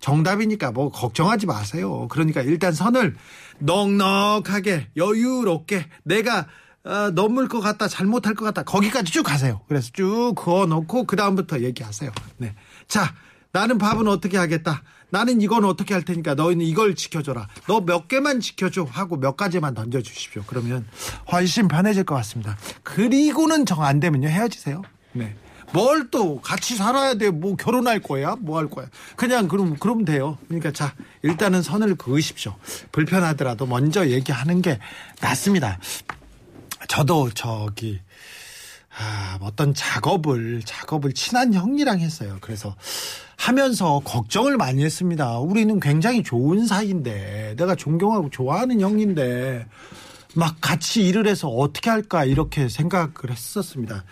정답이니까 0.00 0.72
뭐 0.72 0.90
걱정하지 0.90 1.46
마세요. 1.46 2.06
그러니까 2.08 2.42
일단 2.42 2.72
선을 2.72 3.16
넉넉하게 3.58 4.88
여유롭게 4.96 5.86
내가 6.04 6.46
어, 6.84 7.10
넘을 7.10 7.48
것 7.48 7.60
같다 7.60 7.88
잘못할 7.88 8.34
것 8.34 8.44
같다 8.44 8.62
거기까지 8.62 9.12
쭉 9.12 9.24
가세요. 9.24 9.60
그래서 9.68 9.90
쭉 9.92 10.34
그어놓고 10.36 11.04
그 11.04 11.16
다음부터 11.16 11.60
얘기하세요. 11.60 12.10
네. 12.38 12.54
자 12.86 13.12
나는 13.52 13.78
밥은 13.78 14.06
어떻게 14.06 14.36
하겠다. 14.36 14.82
나는 15.10 15.40
이건 15.40 15.64
어떻게 15.64 15.94
할 15.94 16.02
테니까 16.04 16.34
너희는 16.34 16.64
이걸 16.66 16.94
지켜줘라. 16.94 17.48
너 17.66 17.80
몇 17.80 18.06
개만 18.08 18.40
지켜줘 18.40 18.84
하고 18.88 19.16
몇 19.16 19.36
가지만 19.36 19.74
던져주십시오. 19.74 20.42
그러면 20.46 20.86
훨씬 21.32 21.66
편해질 21.68 22.04
것 22.04 22.14
같습니다. 22.16 22.56
그리고는 22.82 23.66
정 23.66 23.82
안 23.82 23.98
되면요 24.00 24.28
헤어지세요. 24.28 24.82
네. 25.12 25.34
뭘 25.72 26.08
또 26.10 26.40
같이 26.40 26.76
살아야 26.76 27.14
돼. 27.14 27.30
뭐 27.30 27.56
결혼할 27.56 28.00
거야? 28.00 28.36
뭐 28.36 28.58
할 28.58 28.68
거야? 28.68 28.86
그냥 29.16 29.48
그럼 29.48 29.76
그러면 29.78 30.04
돼요. 30.04 30.38
그러니까 30.46 30.70
자 30.72 30.94
일단은 31.22 31.62
선을 31.62 31.96
그으십시오. 31.96 32.54
불편하더라도 32.92 33.66
먼저 33.66 34.08
얘기하는 34.08 34.62
게 34.62 34.78
낫습니다. 35.20 35.78
저도 36.88 37.30
저기 37.30 38.00
아, 38.98 39.38
어떤 39.42 39.74
작업을 39.74 40.62
작업을 40.64 41.12
친한 41.12 41.52
형이랑 41.52 42.00
했어요. 42.00 42.38
그래서 42.40 42.74
하면서 43.36 44.00
걱정을 44.04 44.56
많이 44.56 44.82
했습니다. 44.84 45.38
우리는 45.38 45.78
굉장히 45.80 46.22
좋은 46.22 46.66
사이인데 46.66 47.54
내가 47.58 47.74
존경하고 47.74 48.30
좋아하는 48.30 48.80
형인데 48.80 49.66
막 50.34 50.56
같이 50.60 51.06
일을 51.06 51.26
해서 51.26 51.48
어떻게 51.48 51.90
할까 51.90 52.24
이렇게 52.24 52.68
생각을 52.68 53.30
했었습니다. 53.30 54.04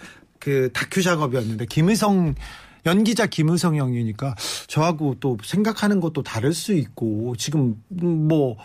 그 0.44 0.70
다큐 0.74 1.02
작업이었는데 1.02 1.64
김의성 1.66 2.34
연기자 2.84 3.26
김의성 3.26 3.76
형이니까 3.76 4.34
저하고 4.66 5.16
또 5.18 5.38
생각하는 5.42 6.00
것도 6.00 6.22
다를 6.22 6.52
수 6.52 6.74
있고 6.74 7.34
지금 7.36 7.82
뭐 7.88 8.56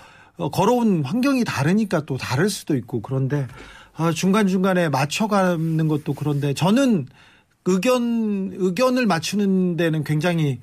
걸어온 0.51 1.05
환경이 1.05 1.45
다르니까 1.45 2.05
또 2.05 2.17
다를 2.17 2.50
수도 2.50 2.75
있고 2.75 3.01
그런데 3.01 3.48
아, 3.95 4.12
중간중간에 4.12 4.89
맞춰가는 4.89 5.88
것도 5.88 6.13
그런데 6.13 6.53
저는 6.53 7.07
의견, 7.65 8.51
의견을 8.53 9.05
맞추는 9.05 9.77
데는 9.77 10.03
굉장히 10.03 10.59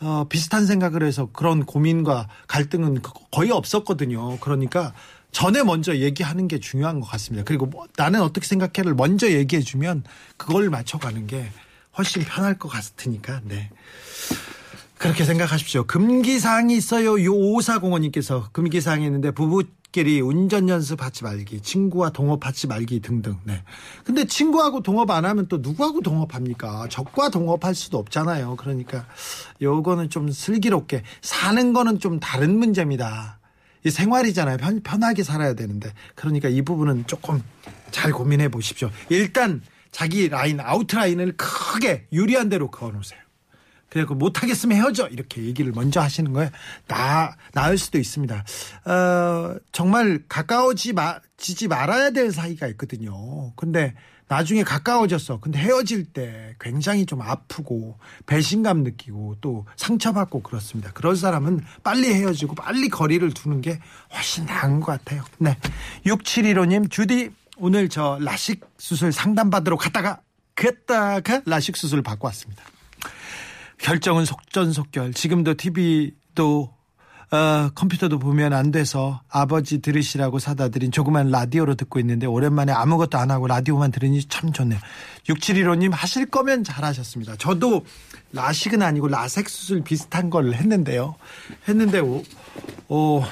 어, 0.00 0.26
비슷한 0.28 0.66
생각을 0.66 1.02
해서 1.02 1.28
그런 1.32 1.64
고민과 1.64 2.28
갈등은 2.46 3.00
거의 3.30 3.50
없었거든요. 3.50 4.38
그러니까 4.38 4.92
전에 5.34 5.64
먼저 5.64 5.96
얘기하는 5.96 6.46
게 6.46 6.60
중요한 6.60 7.00
것 7.00 7.08
같습니다. 7.08 7.44
그리고 7.44 7.66
뭐 7.66 7.86
나는 7.96 8.22
어떻게 8.22 8.46
생각해를 8.46 8.94
먼저 8.94 9.28
얘기해 9.28 9.62
주면 9.62 10.04
그걸 10.36 10.70
맞춰가는 10.70 11.26
게 11.26 11.50
훨씬 11.98 12.22
편할 12.22 12.56
것 12.56 12.68
같으니까, 12.68 13.40
네. 13.44 13.68
그렇게 14.96 15.24
생각하십시오. 15.24 15.84
금기사항이 15.84 16.76
있어요. 16.76 17.22
요 17.24 17.32
오사공원님께서 17.34 18.50
금기사항이 18.52 19.04
있는데 19.06 19.32
부부끼리 19.32 20.20
운전 20.20 20.68
연습하지 20.68 21.24
말기, 21.24 21.60
친구와 21.60 22.10
동업하지 22.10 22.68
말기 22.68 23.00
등등. 23.00 23.36
네. 23.42 23.64
근데 24.04 24.26
친구하고 24.26 24.82
동업 24.84 25.10
안 25.10 25.24
하면 25.24 25.48
또 25.48 25.58
누구하고 25.58 26.00
동업합니까? 26.00 26.86
적과 26.90 27.30
동업할 27.30 27.74
수도 27.74 27.98
없잖아요. 27.98 28.54
그러니까 28.54 29.04
요거는 29.60 30.10
좀 30.10 30.30
슬기롭게 30.30 31.02
사는 31.22 31.72
거는 31.72 31.98
좀 31.98 32.20
다른 32.20 32.56
문제입니다. 32.56 33.40
이 33.84 33.90
생활이잖아요. 33.90 34.56
편, 34.56 34.82
편하게 34.82 35.22
살아야 35.22 35.54
되는데. 35.54 35.92
그러니까 36.14 36.48
이 36.48 36.62
부분은 36.62 37.06
조금 37.06 37.42
잘 37.90 38.12
고민해 38.12 38.48
보십시오. 38.48 38.90
일단 39.10 39.62
자기 39.92 40.28
라인, 40.28 40.58
아웃라인을 40.58 41.36
크게 41.36 42.06
유리한 42.12 42.48
대로 42.48 42.70
그어 42.70 42.90
놓으세요. 42.90 43.20
그래고 43.90 44.16
못하겠으면 44.16 44.76
헤어져 44.76 45.06
이렇게 45.06 45.44
얘기를 45.44 45.70
먼저 45.70 46.00
하시는 46.00 46.32
거에 46.32 46.50
나 46.88 47.36
나을 47.52 47.78
수도 47.78 47.98
있습니다. 47.98 48.44
어, 48.86 49.56
정말 49.70 50.24
가까워지 50.28 50.94
마, 50.94 51.20
지지 51.36 51.68
말아야 51.68 52.10
될 52.10 52.32
사이가 52.32 52.66
있거든요. 52.68 53.52
근데 53.54 53.94
나중에 54.28 54.62
가까워졌어. 54.62 55.40
근데 55.40 55.58
헤어질 55.58 56.06
때 56.06 56.54
굉장히 56.60 57.06
좀 57.06 57.20
아프고 57.20 57.98
배신감 58.26 58.82
느끼고 58.82 59.36
또 59.40 59.66
상처받고 59.76 60.42
그렇습니다. 60.42 60.90
그런 60.92 61.14
사람은 61.16 61.64
빨리 61.82 62.12
헤어지고 62.12 62.54
빨리 62.54 62.88
거리를 62.88 63.28
두는 63.32 63.60
게 63.60 63.78
훨씬 64.12 64.46
나은 64.46 64.80
것 64.80 64.86
같아요. 64.86 65.22
네. 65.38 65.56
6715님, 66.06 66.90
주디, 66.90 67.30
오늘 67.56 67.88
저 67.88 68.18
라식 68.20 68.64
수술 68.78 69.12
상담받으러 69.12 69.76
갔다가, 69.76 70.20
갔다가 70.54 71.42
라식 71.44 71.76
수술 71.76 72.02
받고 72.02 72.26
왔습니다. 72.26 72.64
결정은 73.78 74.24
속전속결. 74.24 75.12
지금도 75.12 75.54
TV도 75.54 76.73
어, 77.30 77.70
컴퓨터도 77.74 78.18
보면 78.18 78.52
안 78.52 78.70
돼서 78.70 79.20
아버지 79.28 79.80
들으시라고 79.80 80.38
사다 80.38 80.68
드린 80.68 80.92
조그만 80.92 81.30
라디오로 81.30 81.74
듣고 81.74 81.98
있는데 82.00 82.26
오랜만에 82.26 82.72
아무것도 82.72 83.18
안 83.18 83.30
하고 83.30 83.46
라디오만 83.46 83.90
들으니 83.90 84.24
참 84.24 84.52
좋네요. 84.52 84.78
6715님 85.28 85.90
하실 85.92 86.26
거면 86.26 86.64
잘하셨습니다. 86.64 87.36
저도 87.36 87.84
라식은 88.32 88.82
아니고 88.82 89.08
라섹 89.08 89.48
수술 89.48 89.82
비슷한 89.82 90.30
걸 90.30 90.52
했는데요. 90.54 91.14
했는데 91.68 92.00
오, 92.00 92.22
오, 92.88 93.22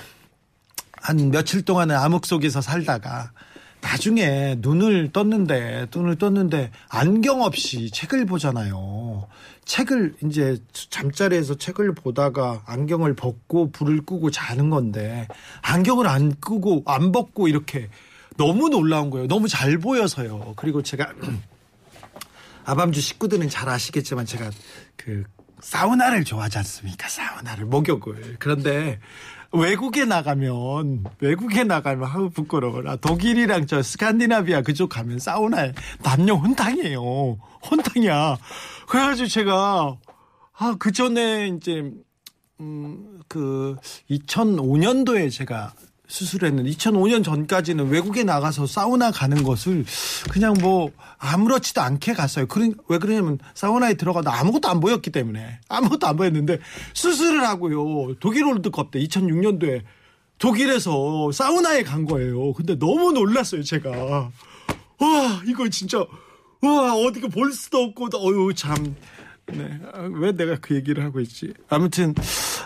한 0.92 1.30
며칠 1.30 1.62
동안은 1.62 1.96
암흑 1.96 2.26
속에서 2.26 2.60
살다가 2.60 3.32
나중에 3.82 4.56
눈을 4.60 5.10
떴는데 5.12 5.88
눈을 5.94 6.16
떴는데 6.16 6.70
안경 6.88 7.42
없이 7.42 7.90
책을 7.90 8.26
보잖아요. 8.26 9.26
책을 9.64 10.14
이제 10.24 10.58
잠자리에서 10.72 11.54
책을 11.56 11.94
보다가 11.94 12.62
안경을 12.66 13.14
벗고 13.14 13.70
불을 13.70 14.02
끄고 14.04 14.30
자는 14.30 14.70
건데 14.70 15.28
안경을 15.62 16.06
안 16.06 16.34
끄고 16.40 16.82
안 16.86 17.12
벗고 17.12 17.48
이렇게 17.48 17.88
너무 18.36 18.68
놀라운 18.68 19.10
거예요. 19.10 19.28
너무 19.28 19.48
잘 19.48 19.78
보여서요. 19.78 20.54
그리고 20.56 20.82
제가 20.82 21.12
아밤주 22.64 23.00
식구들은 23.00 23.48
잘 23.48 23.68
아시겠지만 23.68 24.26
제가 24.26 24.50
그 24.96 25.24
사우나를 25.60 26.24
좋아하지 26.24 26.58
않습니까? 26.58 27.08
사우나를 27.08 27.64
목욕을 27.66 28.36
그런데 28.38 28.98
외국에 29.52 30.04
나가면 30.04 31.04
외국에 31.20 31.62
나가면 31.64 32.08
아우 32.08 32.30
부끄러워라 32.30 32.96
독일이랑 32.96 33.66
저 33.66 33.82
스칸디나비아 33.82 34.62
그쪽 34.62 34.88
가면 34.88 35.18
사우나에 35.18 35.72
남녀 36.02 36.34
혼탕이에요 36.34 37.38
혼탕이야 37.70 38.38
그래가지고 38.92 39.28
제가 39.28 39.96
아 40.54 40.74
그 40.78 40.92
전에 40.92 41.48
이제 41.48 41.90
음 42.60 43.12
그 43.32 43.76
2005년도에 44.10 45.30
제가 45.32 45.72
수술했는데 46.06 46.68
2005년 46.70 47.24
전까지는 47.24 47.88
외국에 47.88 48.24
나가서 48.24 48.66
사우나 48.66 49.10
가는 49.10 49.42
것을 49.42 49.86
그냥 50.30 50.52
뭐 50.60 50.90
아무렇지도 51.16 51.80
않게 51.80 52.12
갔어요. 52.12 52.46
그런 52.46 52.74
왜 52.88 52.98
그러냐면 52.98 53.38
사우나에 53.54 53.94
들어가도 53.94 54.30
아무것도 54.30 54.68
안 54.68 54.80
보였기 54.80 55.08
때문에 55.08 55.60
아무것도 55.70 56.06
안 56.06 56.16
보였는데 56.16 56.58
수술을 56.92 57.42
하고요. 57.48 58.16
독일 58.20 58.44
월드컵 58.44 58.90
때 58.90 59.00
2006년도에 59.00 59.80
독일에서 60.36 61.32
사우나에 61.32 61.84
간 61.84 62.04
거예요. 62.04 62.52
근데 62.52 62.78
너무 62.78 63.12
놀랐어요, 63.12 63.62
제가. 63.62 63.88
와, 63.90 65.42
이거 65.46 65.66
진짜 65.70 66.04
와, 66.62 66.94
어디가 66.94 67.28
볼 67.28 67.52
수도 67.52 67.78
없고 67.82 68.08
어유 68.14 68.54
참 68.54 68.94
네. 69.46 69.78
왜 70.14 70.32
내가 70.32 70.56
그 70.60 70.74
얘기를 70.74 71.04
하고 71.04 71.20
있지? 71.20 71.52
아무튼, 71.68 72.14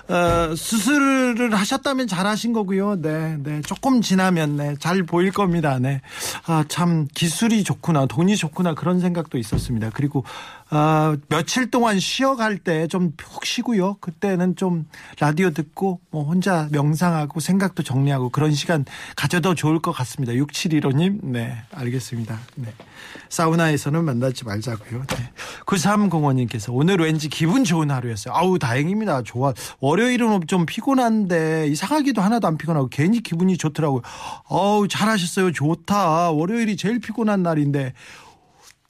어, 0.08 0.54
수술을 0.54 1.54
하셨다면 1.54 2.06
잘하신 2.06 2.52
거고요. 2.52 3.00
네, 3.00 3.36
네. 3.42 3.60
조금 3.62 4.02
지나면, 4.02 4.56
네. 4.56 4.74
잘 4.78 5.02
보일 5.02 5.32
겁니다. 5.32 5.78
네. 5.78 6.00
아, 6.46 6.64
참, 6.68 7.08
기술이 7.14 7.64
좋구나, 7.64 8.06
돈이 8.06 8.36
좋구나, 8.36 8.74
그런 8.74 9.00
생각도 9.00 9.38
있었습니다. 9.38 9.90
그리고, 9.94 10.24
어, 10.70 11.14
며칠 11.28 11.70
동안 11.70 12.00
쉬어갈 12.00 12.58
때 12.58 12.86
좀 12.88 13.12
푹 13.16 13.44
쉬고요. 13.46 13.96
그때는 14.00 14.56
좀 14.56 14.86
라디오 15.20 15.50
듣고, 15.50 16.00
뭐, 16.10 16.24
혼자 16.24 16.68
명상하고 16.72 17.40
생각도 17.40 17.82
정리하고 17.82 18.30
그런 18.30 18.52
시간 18.52 18.84
가져도 19.14 19.54
좋을 19.54 19.80
것 19.80 19.92
같습니다. 19.92 20.32
6715님, 20.32 21.20
네. 21.22 21.56
알겠습니다. 21.72 22.38
네. 22.56 22.72
사우나에서는 23.28 24.04
만나지 24.04 24.44
말자고요. 24.44 25.02
네. 25.06 25.30
9305님께서 25.66 26.68
오늘 26.72 26.98
왠지 27.00 27.28
기분 27.28 27.64
좋은 27.64 27.90
하루였어요. 27.90 28.34
아우 28.34 28.58
다행입니다. 28.58 29.22
좋아. 29.22 29.52
월요일은 29.80 30.46
좀 30.46 30.66
피곤한데 30.66 31.68
이상하기도 31.68 32.20
하나도 32.22 32.46
안 32.46 32.56
피곤하고 32.58 32.88
괜히 32.88 33.20
기분이 33.20 33.56
좋더라고요. 33.56 34.02
어우 34.48 34.88
잘하셨어요. 34.88 35.52
좋다. 35.52 36.30
월요일이 36.30 36.76
제일 36.76 37.00
피곤한 37.00 37.42
날인데 37.42 37.92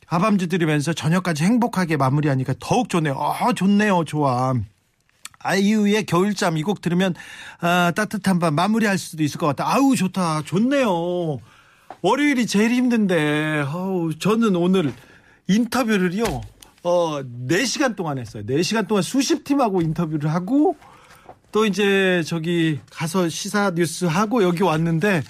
아밤주 0.08 0.48
들으면서 0.48 0.92
저녁까지 0.92 1.44
행복하게 1.44 1.96
마무리하니까 1.96 2.54
더욱 2.60 2.88
좋네요. 2.88 3.14
아 3.18 3.52
좋네요. 3.52 4.04
좋아. 4.04 4.54
아이유의 5.40 6.06
겨울잠 6.06 6.56
이 6.58 6.62
곡 6.62 6.80
들으면 6.80 7.14
아, 7.60 7.92
따뜻한 7.94 8.38
밤 8.38 8.54
마무리할 8.54 8.98
수도 8.98 9.22
있을 9.22 9.38
것 9.38 9.46
같아. 9.46 9.68
아우 9.72 9.94
좋다. 9.96 10.42
좋네요. 10.44 11.38
월요일이 12.02 12.46
제일 12.46 12.72
힘든데 12.72 13.64
아우 13.66 14.12
저는 14.18 14.56
오늘 14.56 14.92
인터뷰를요. 15.48 16.24
어, 16.82 17.20
4시간 17.48 17.96
동안 17.96 18.18
했어요. 18.18 18.44
4시간 18.44 18.86
동안 18.86 19.02
수십 19.02 19.42
팀하고 19.44 19.80
인터뷰를 19.82 20.32
하고 20.32 20.76
또 21.52 21.64
이제 21.66 22.22
저기 22.26 22.78
가서 22.90 23.28
시사 23.28 23.72
뉴스 23.74 24.04
하고 24.04 24.42
여기 24.42 24.62
왔는데 24.62 25.22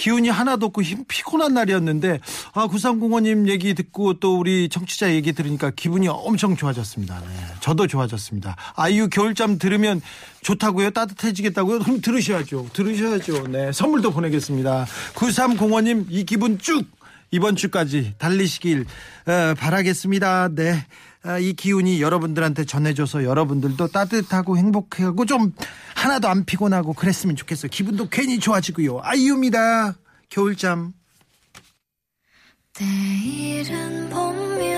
기운이 0.00 0.30
하나도 0.30 0.66
없고 0.66 0.80
힘 0.80 1.04
피곤한 1.06 1.52
날이었는데 1.52 2.20
아 2.54 2.66
9305님 2.68 3.48
얘기 3.48 3.74
듣고 3.74 4.14
또 4.14 4.38
우리 4.38 4.70
청취자 4.70 5.12
얘기 5.12 5.34
들으니까 5.34 5.70
기분이 5.76 6.08
엄청 6.08 6.56
좋아졌습니다. 6.56 7.20
네, 7.20 7.26
저도 7.60 7.86
좋아졌습니다. 7.86 8.56
아이유 8.76 9.10
겨울잠 9.10 9.58
들으면 9.58 10.00
좋다고요? 10.40 10.92
따뜻해지겠다고요? 10.92 11.80
그럼 11.80 12.00
들으셔야죠. 12.00 12.68
들으셔야죠. 12.72 13.48
네 13.48 13.72
선물도 13.72 14.12
보내겠습니다. 14.12 14.86
9305님 15.14 16.06
이 16.08 16.24
기분 16.24 16.58
쭉 16.58 16.86
이번 17.30 17.56
주까지 17.56 18.14
달리시길 18.18 18.86
어, 19.26 19.54
바라겠습니다. 19.58 20.48
네. 20.54 20.84
아, 21.22 21.38
이 21.38 21.52
기운이 21.52 22.00
여러분들한테 22.00 22.64
전해줘서 22.64 23.24
여러분들도 23.24 23.88
따뜻하고 23.88 24.56
행복하고 24.56 25.26
좀 25.26 25.52
하나도 25.94 26.28
안 26.28 26.44
피곤하고 26.44 26.94
그랬으면 26.94 27.36
좋겠어요. 27.36 27.68
기분도 27.70 28.08
괜히 28.08 28.38
좋아지고요. 28.38 29.00
아이유입니다. 29.02 29.96
겨울잠. 30.30 30.94
내일은 32.78 34.08
봄며 34.08 34.69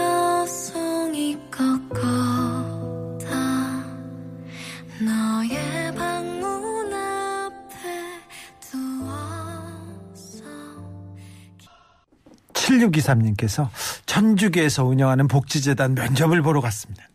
7623님께서 12.63 13.69
천주교에서 14.07 14.85
운영하는 14.85 15.29
복지재단 15.29 15.95
면접을 15.95 16.43
보러 16.43 16.61
갔습니다. 16.61 17.09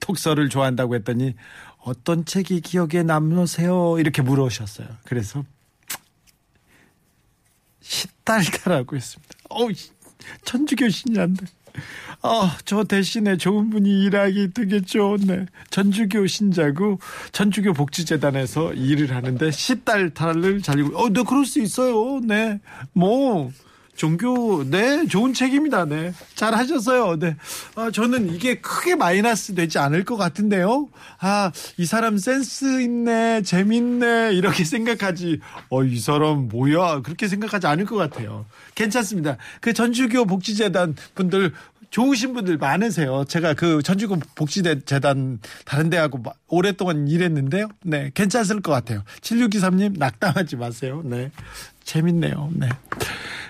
독서를 0.00 0.48
좋아한다고 0.48 0.94
했더니 0.96 1.34
어떤 1.78 2.24
책이 2.24 2.60
기억에 2.60 3.02
남으세요? 3.02 3.98
이렇게 3.98 4.22
물어오셨어요. 4.22 4.88
그래서 5.04 5.44
시달달하고 7.80 8.96
했습니다. 8.96 9.34
어우, 9.50 9.70
천주교 10.44 10.88
신자인데. 10.88 11.46
아, 12.22 12.56
저 12.64 12.84
대신에 12.84 13.36
좋은 13.36 13.68
분이 13.68 14.04
일하기 14.04 14.52
되겠죠. 14.54 15.18
네. 15.26 15.44
전주교 15.70 16.26
신자고 16.26 16.98
전주교 17.32 17.74
복지재단에서 17.74 18.72
일을 18.74 19.14
하는데 19.14 19.50
시달달을 19.50 20.62
잘리고 20.62 20.96
어, 20.96 21.10
네, 21.10 21.22
그럴 21.26 21.44
수 21.44 21.60
있어요. 21.60 22.20
네. 22.20 22.60
뭐 22.92 23.52
종교 23.96 24.64
네 24.68 25.06
좋은 25.06 25.32
책입니다. 25.34 25.84
네 25.84 26.12
잘하셨어요. 26.34 27.18
네 27.18 27.36
아, 27.76 27.90
저는 27.92 28.34
이게 28.34 28.56
크게 28.60 28.96
마이너스 28.96 29.54
되지 29.54 29.78
않을 29.78 30.04
것 30.04 30.16
같은데요. 30.16 30.88
아 31.20 31.50
이 31.78 31.86
사람 31.86 32.18
센스 32.18 32.80
있네 32.82 33.42
재밌네 33.42 34.32
이렇게 34.34 34.64
생각하지. 34.64 35.40
어 35.70 35.84
이 35.84 35.98
사람 35.98 36.48
뭐야 36.48 37.00
그렇게 37.02 37.28
생각하지 37.28 37.66
않을 37.66 37.84
것 37.84 37.96
같아요. 37.96 38.46
괜찮습니다. 38.74 39.36
그 39.60 39.72
전주교 39.72 40.24
복지재단 40.26 40.94
분들 41.14 41.52
좋으신 41.90 42.32
분들 42.34 42.56
많으세요. 42.58 43.24
제가 43.28 43.54
그 43.54 43.80
전주교 43.80 44.18
복지재단 44.34 45.38
다른 45.64 45.90
데하고 45.90 46.18
마- 46.18 46.32
오랫동안 46.48 47.06
일했는데요. 47.06 47.68
네, 47.84 48.10
괜찮을 48.14 48.62
것 48.62 48.72
같아요. 48.72 49.04
7623님 49.20 49.96
낙담하지 49.98 50.56
마세요. 50.56 51.02
네. 51.04 51.30
재밌네요. 51.84 52.50
네. 52.54 52.68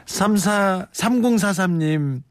34, 0.06 0.88
3043님 0.92 2.22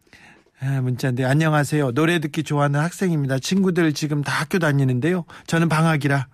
아, 0.62 0.80
문자인데 0.82 1.26
안녕하세요. 1.26 1.92
노래 1.92 2.20
듣기 2.20 2.44
좋아하는 2.44 2.80
학생입니다. 2.80 3.40
친구들 3.40 3.92
지금 3.94 4.24
다 4.24 4.32
학교 4.32 4.60
다니는데요. 4.60 5.26
저는 5.48 5.68
방학이라 5.68 6.28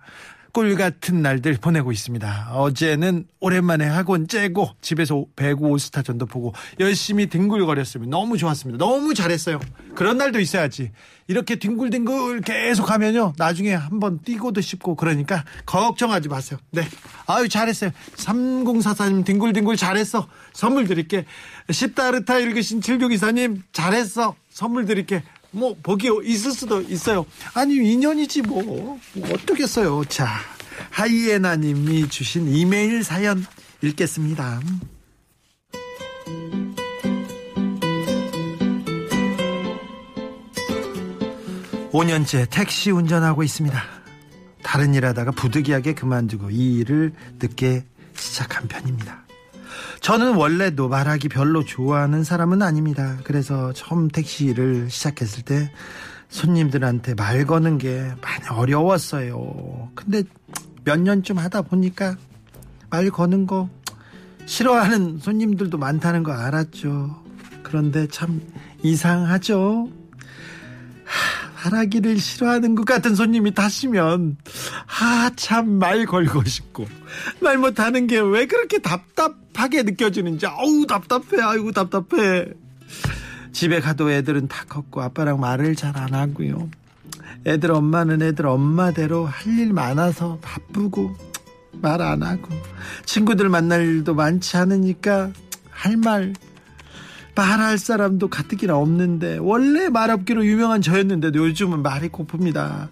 꿀 0.52 0.76
같은 0.76 1.22
날들 1.22 1.58
보내고 1.60 1.92
있습니다. 1.92 2.50
어제는 2.52 3.26
오랜만에 3.40 3.86
학원 3.86 4.26
째고 4.26 4.70
집에서 4.80 5.24
배구 5.36 5.66
올스타 5.68 6.02
전도 6.02 6.26
보고 6.26 6.52
열심히 6.80 7.26
뒹굴거렸습니다. 7.26 8.10
너무 8.10 8.36
좋았습니다. 8.36 8.84
너무 8.84 9.14
잘했어요. 9.14 9.60
그런 9.94 10.18
날도 10.18 10.40
있어야지. 10.40 10.90
이렇게 11.28 11.56
뒹굴뒹굴 11.56 12.40
계속 12.40 12.90
하면요. 12.90 13.34
나중에 13.36 13.72
한번 13.72 14.20
뛰고도 14.20 14.60
싶고 14.60 14.96
그러니까 14.96 15.44
걱정하지 15.66 16.28
마세요. 16.28 16.58
네. 16.70 16.82
아유 17.26 17.48
잘했어요. 17.48 17.90
3044님 18.16 19.24
뒹굴뒹굴 19.24 19.76
잘했어. 19.76 20.26
선물 20.52 20.88
드릴게. 20.88 21.24
십다르타 21.70 22.38
읽으신 22.38 22.80
7624님 22.80 23.62
잘했어. 23.72 24.34
선물 24.50 24.86
드릴게. 24.86 25.22
뭐 25.50 25.76
복이 25.82 26.08
있을 26.24 26.52
수도 26.52 26.80
있어요. 26.80 27.26
아니 27.54 27.74
인연이지 27.74 28.42
뭐, 28.42 28.62
뭐 28.62 28.98
어떻겠어요. 29.32 30.04
자 30.08 30.28
하이에나님이 30.90 32.08
주신 32.08 32.48
이메일 32.48 33.04
사연 33.04 33.44
읽겠습니다. 33.82 34.60
5년째 41.92 42.48
택시 42.50 42.90
운전하고 42.90 43.42
있습니다. 43.42 43.82
다른 44.62 44.94
일 44.94 45.04
하다가 45.06 45.32
부득이하게 45.32 45.94
그만두고 45.94 46.50
이 46.50 46.76
일을 46.78 47.12
늦게 47.40 47.84
시작한 48.14 48.68
편입니다. 48.68 49.24
저는 50.00 50.34
원래도 50.34 50.88
말하기 50.88 51.28
별로 51.28 51.64
좋아하는 51.64 52.24
사람은 52.24 52.62
아닙니다. 52.62 53.18
그래서 53.24 53.72
처음 53.72 54.08
택시를 54.08 54.90
시작했을 54.90 55.42
때 55.42 55.70
손님들한테 56.28 57.14
말 57.14 57.44
거는 57.44 57.78
게 57.78 58.00
많이 58.22 58.48
어려웠어요. 58.50 59.90
근데 59.94 60.22
몇 60.84 60.98
년쯤 61.00 61.38
하다 61.38 61.62
보니까 61.62 62.16
말 62.88 63.10
거는 63.10 63.46
거 63.46 63.68
싫어하는 64.46 65.18
손님들도 65.18 65.76
많다는 65.78 66.22
거 66.22 66.32
알았죠. 66.32 67.22
그런데 67.62 68.08
참 68.08 68.40
이상하죠. 68.82 69.88
말하기를 71.64 72.18
싫어하는 72.18 72.74
것 72.74 72.84
같은 72.84 73.14
손님이 73.14 73.52
타시면 73.54 74.36
아 75.00 75.30
참 75.36 75.78
말 75.78 76.06
걸고 76.06 76.44
싶고. 76.44 76.86
말 77.40 77.58
못하는 77.58 78.06
게 78.06 78.18
왜 78.20 78.46
그렇게 78.46 78.78
답답하게 78.78 79.82
느껴지는지. 79.82 80.46
아우 80.46 80.86
답답해. 80.86 81.42
아이고 81.42 81.72
답답해. 81.72 82.46
집에 83.52 83.80
가도 83.80 84.10
애들은 84.10 84.48
다 84.48 84.64
컸고 84.68 85.02
아빠랑 85.02 85.40
말을 85.40 85.74
잘 85.76 85.96
안 85.96 86.14
하고요. 86.14 86.68
애들 87.46 87.70
엄마는 87.72 88.22
애들 88.22 88.46
엄마대로 88.46 89.26
할 89.26 89.58
일 89.58 89.72
많아서 89.72 90.38
바쁘고 90.42 91.16
말 91.72 92.00
안 92.00 92.22
하고. 92.22 92.48
친구들 93.06 93.48
만날 93.48 93.82
일도 93.86 94.14
많지 94.14 94.56
않으니까 94.56 95.30
할 95.70 95.96
말 95.96 96.34
말할 97.40 97.78
사람도 97.78 98.28
가뜩이나 98.28 98.76
없는데 98.76 99.38
원래 99.38 99.88
말 99.88 100.10
없기로 100.10 100.44
유명한 100.44 100.82
저였는데도 100.82 101.38
요즘은 101.38 101.82
말이 101.82 102.10
고픕니다. 102.10 102.88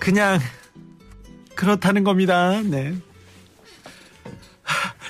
그냥 0.00 0.40
그렇다는 1.54 2.02
겁니다. 2.02 2.62
네. 2.62 2.94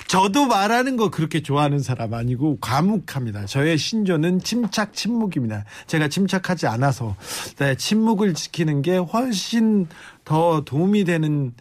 저도 0.07 0.47
말하는 0.47 0.97
거 0.97 1.09
그렇게 1.09 1.41
좋아하는 1.41 1.79
사람 1.79 2.13
아니고 2.13 2.57
과묵합니다. 2.59 3.45
저의 3.45 3.77
신조는 3.77 4.41
침착 4.41 4.93
침묵입니다. 4.93 5.63
제가 5.87 6.09
침착하지 6.09 6.67
않아서 6.67 7.15
네, 7.59 7.75
침묵을 7.75 8.33
지키는 8.33 8.81
게 8.81 8.97
훨씬 8.97 9.87
더 10.25 10.65
도움이 10.65 11.05
되는 11.05 11.53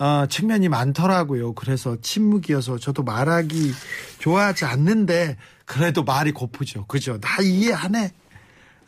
어, 0.00 0.24
측면이 0.26 0.70
많더라고요. 0.70 1.52
그래서 1.52 1.98
침묵이어서 2.00 2.78
저도 2.78 3.02
말하기 3.02 3.72
좋아하지 4.18 4.64
않는데 4.64 5.36
그래도 5.66 6.02
말이 6.02 6.32
고프죠. 6.32 6.86
그죠? 6.86 7.20
나 7.20 7.42
이해하네. 7.42 8.10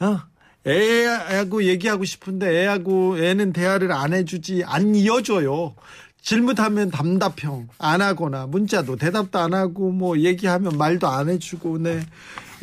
어? 0.01 0.21
애하고 0.67 1.65
얘기하고 1.65 2.05
싶은데 2.05 2.63
애하고 2.63 3.19
애는 3.19 3.53
대화를 3.53 3.93
안 3.93 4.15
해주지 4.15 4.63
안 4.65 4.95
이어줘요. 4.95 5.75
질문하면 6.23 6.91
답답형 6.91 7.69
안 7.79 8.01
하거나 8.01 8.47
문자도 8.47 8.97
대답도 8.97 9.39
안 9.39 9.53
하고 9.53 9.91
뭐 9.91 10.19
얘기하면 10.19 10.79
말도 10.79 11.09
안 11.09 11.29
해주고 11.29 11.79
네. 11.79 12.01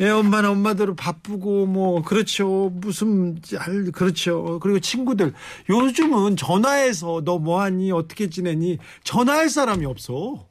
애 0.00 0.08
엄마는 0.08 0.50
엄마대로 0.50 0.94
바쁘고 0.96 1.66
뭐 1.66 2.02
그렇죠. 2.02 2.70
무슨 2.74 3.38
할 3.56 3.90
그렇죠. 3.92 4.58
그리고 4.62 4.80
친구들. 4.80 5.34
요즘은 5.68 6.36
전화해서 6.36 7.22
너 7.24 7.38
뭐하니? 7.38 7.92
어떻게 7.92 8.30
지내니? 8.30 8.78
전화할 9.04 9.48
사람이 9.50 9.84
없어. 9.86 10.46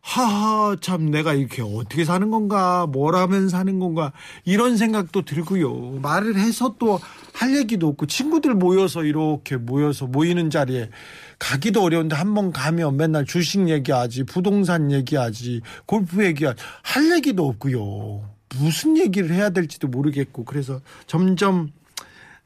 하하 0.00 0.76
참 0.80 1.10
내가 1.10 1.34
이렇게 1.34 1.60
어떻게 1.60 2.04
사는 2.04 2.30
건가? 2.30 2.86
뭘 2.86 3.14
하면 3.14 3.48
사는 3.50 3.78
건가? 3.78 4.12
이런 4.44 4.76
생각도 4.78 5.22
들고요. 5.24 6.00
말을 6.00 6.36
해서 6.38 6.74
또 6.78 6.98
할 7.34 7.56
얘기도 7.56 7.86
없고 7.88 8.06
친구들 8.06 8.54
모여서 8.54 9.04
이렇게 9.04 9.56
모여서 9.56 10.06
모이는 10.06 10.50
자리에 10.50 10.90
가기도 11.38 11.82
어려운데 11.84 12.16
한 12.16 12.34
번 12.34 12.50
가면 12.52 12.96
맨날 12.96 13.24
주식 13.24 13.68
얘기하지 13.68 14.24
부동산 14.24 14.90
얘기하지 14.90 15.60
골프 15.86 16.24
얘기하지 16.24 16.60
할 16.82 17.12
얘기도 17.12 17.46
없고요 17.46 18.28
무슨 18.56 18.96
얘기를 18.96 19.30
해야 19.34 19.50
될지도 19.50 19.88
모르겠고 19.88 20.44
그래서 20.44 20.80
점점 21.06 21.70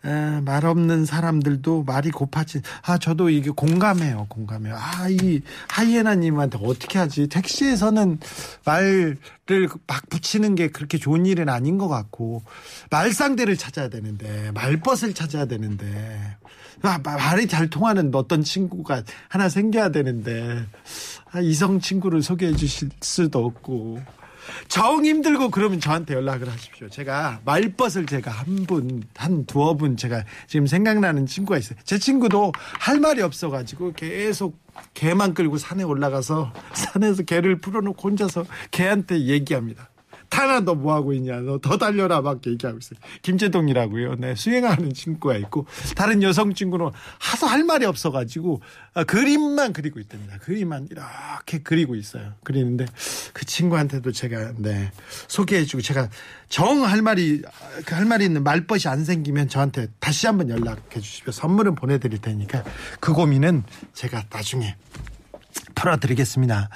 에, 0.05 0.41
말 0.41 0.67
없는 0.67 1.05
사람들도 1.05 1.85
말이 1.85 2.11
고파지. 2.11 2.61
아, 2.83 2.99
저도 2.99 3.31
이게 3.31 3.51
공감해요, 3.51 4.27
공감해요. 4.29 4.75
아, 4.77 5.09
이 5.09 5.41
하이에나님한테 5.69 6.59
어떻게 6.61 6.99
하지? 6.99 7.29
택시에서는 7.29 8.19
말을 8.65 9.17
막 9.87 10.09
붙이는 10.11 10.57
게 10.57 10.67
그렇게 10.67 10.99
좋은 10.99 11.25
일은 11.25 11.49
아닌 11.49 11.79
것 11.79 11.87
같고, 11.87 12.43
말상대를 12.91 13.57
찾아야 13.57 13.89
되는데, 13.89 14.51
말벗을 14.55 15.15
찾아야 15.15 15.45
되는데, 15.45 16.37
아, 16.83 16.99
마- 17.05 17.17
말이 17.17 17.47
잘 17.47 17.71
통하는 17.71 18.13
어떤 18.13 18.43
친구가 18.43 19.05
하나 19.29 19.49
생겨야 19.49 19.91
되는데, 19.93 20.67
아, 21.31 21.41
이성 21.41 21.79
친구를 21.79 22.23
소개해 22.23 22.57
주실 22.57 22.89
수도 23.01 23.45
없고, 23.47 24.01
정 24.69 25.05
힘들고 25.05 25.51
그러면 25.51 25.81
저한테 25.81 26.15
연락을 26.15 26.51
하십시오. 26.51 26.89
제가 26.89 27.41
말벗을 27.45 28.07
제가 28.07 28.31
한 28.31 28.67
분, 28.67 29.03
한 29.17 29.47
두어 29.47 29.75
분 29.75 29.97
제가 29.97 30.25
지금 30.47 30.67
생각나는 30.67 31.27
친구가 31.27 31.59
있어요. 31.59 31.79
제 31.85 31.99
친구도 31.99 32.53
할 32.79 33.01
말이 33.01 33.23
없어가지고 33.23 33.93
계속 33.93 34.59
개만 34.95 35.35
끌고 35.35 35.59
산에 35.59 35.83
올라가서 35.83 36.53
산에서 36.73 37.23
개를 37.25 37.59
풀어놓고 37.59 38.09
혼자서 38.09 38.45
개한테 38.71 39.27
얘기합니다. 39.27 39.89
타나 40.33 40.61
너 40.61 40.75
뭐 40.75 40.95
하고 40.95 41.13
있냐? 41.13 41.41
너 41.41 41.59
더 41.59 41.77
달려라 41.77 42.23
막 42.23 42.41
얘기하고 42.47 42.79
있어요. 42.79 42.99
김재동이라고요. 43.21 44.15
네 44.17 44.35
수행하는 44.35 44.93
친구가 44.95 45.37
있고 45.37 45.67
다른 45.95 46.23
여성 46.23 46.55
친구는 46.55 46.91
하도 47.19 47.47
할 47.47 47.65
말이 47.65 47.85
없어가지고 47.85 48.63
아, 48.95 49.05
그림만 49.05 49.73
그리고 49.75 50.01
있답니다. 50.01 50.39
그림만 50.39 50.89
이렇게 50.91 51.59
그리고 51.63 51.95
있어요. 51.95 52.33
그리는데 52.45 52.87
그 53.33 53.45
친구한테도 53.45 54.13
제가 54.13 54.53
네 54.57 54.91
소개해주고 55.29 55.83
제가 55.83 56.09
정 56.49 56.83
할 56.83 57.03
말이 57.03 57.43
그할 57.85 58.05
말이 58.07 58.25
있는 58.25 58.43
말벗이 58.43 58.89
안 58.89 59.05
생기면 59.05 59.49
저한테 59.49 59.89
다시 60.01 60.27
한번 60.27 60.49
연락해 60.49 61.01
주시면 61.01 61.33
선물은 61.33 61.75
보내드릴 61.75 62.21
테니까 62.21 62.65
그 63.01 63.13
고민은 63.13 63.63
제가 63.93 64.25
나중에 64.31 64.75
털어드리겠습니다. 65.75 66.71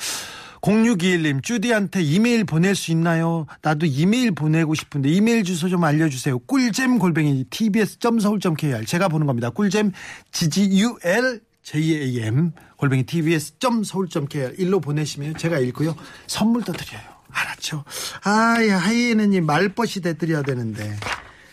0621님, 0.60 1.42
쭈디한테 1.42 2.02
이메일 2.02 2.44
보낼 2.44 2.74
수 2.74 2.90
있나요? 2.90 3.46
나도 3.62 3.86
이메일 3.86 4.32
보내고 4.32 4.74
싶은데 4.74 5.08
이메일 5.10 5.44
주소 5.44 5.68
좀 5.68 5.84
알려주세요. 5.84 6.38
꿀잼 6.40 6.98
골뱅이 6.98 7.44
tbs.서울.kr 7.50 8.84
제가 8.84 9.08
보는 9.08 9.26
겁니다. 9.26 9.50
꿀잼 9.50 9.92
ggul 10.32 11.40
jam 11.62 12.52
골뱅이 12.76 13.04
tbs.서울.kr 13.04 14.54
일로 14.58 14.80
보내시면 14.80 15.36
제가 15.36 15.58
읽고요. 15.58 15.96
선물도 16.26 16.72
드려요. 16.72 17.02
알았죠. 17.30 17.84
아, 18.24 18.64
야, 18.66 18.78
하이에너님 18.78 19.44
말벗이 19.44 20.00
돼드려야 20.00 20.42
되는데. 20.42 20.96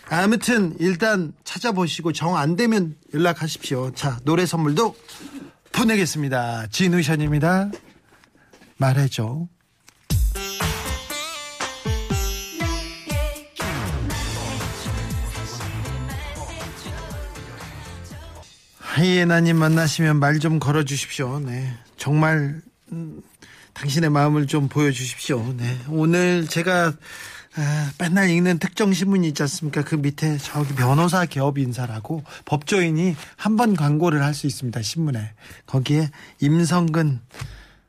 아무튼 0.10 0.76
일단 0.80 1.34
찾아보시고 1.44 2.14
정 2.14 2.36
안 2.38 2.56
되면 2.56 2.96
연락하십시오. 3.14 3.92
자, 3.96 4.20
노래 4.24 4.46
선물도 4.46 4.96
보내겠습니다. 5.72 6.68
진우션입니다. 6.68 7.72
말해줘. 8.78 9.48
하이에나님 18.80 19.58
만나시면 19.58 20.18
말 20.20 20.40
좀 20.40 20.60
걸어주십시오. 20.60 21.40
네. 21.40 21.74
정말, 21.98 22.62
음, 22.92 23.22
당신의 23.74 24.10
마음을 24.10 24.46
좀 24.48 24.68
보여주십시오. 24.68 25.54
네. 25.58 25.78
오늘 25.90 26.48
제가, 26.48 26.94
아, 27.56 27.92
맨날 28.00 28.30
읽는 28.30 28.60
특정 28.60 28.94
신문이 28.94 29.28
있지 29.30 29.42
않습니까? 29.44 29.84
그 29.84 29.96
밑에 29.96 30.38
저기 30.38 30.74
변호사 30.74 31.26
개업 31.26 31.58
인사라고 31.60 32.24
법조인이 32.46 33.16
한 33.38 33.56
번 33.58 33.76
광고를 33.76 34.24
할 34.24 34.34
수 34.34 34.48
있습니다. 34.48 34.82
신문에. 34.82 35.32
거기에 35.68 36.10
임성근 36.42 37.22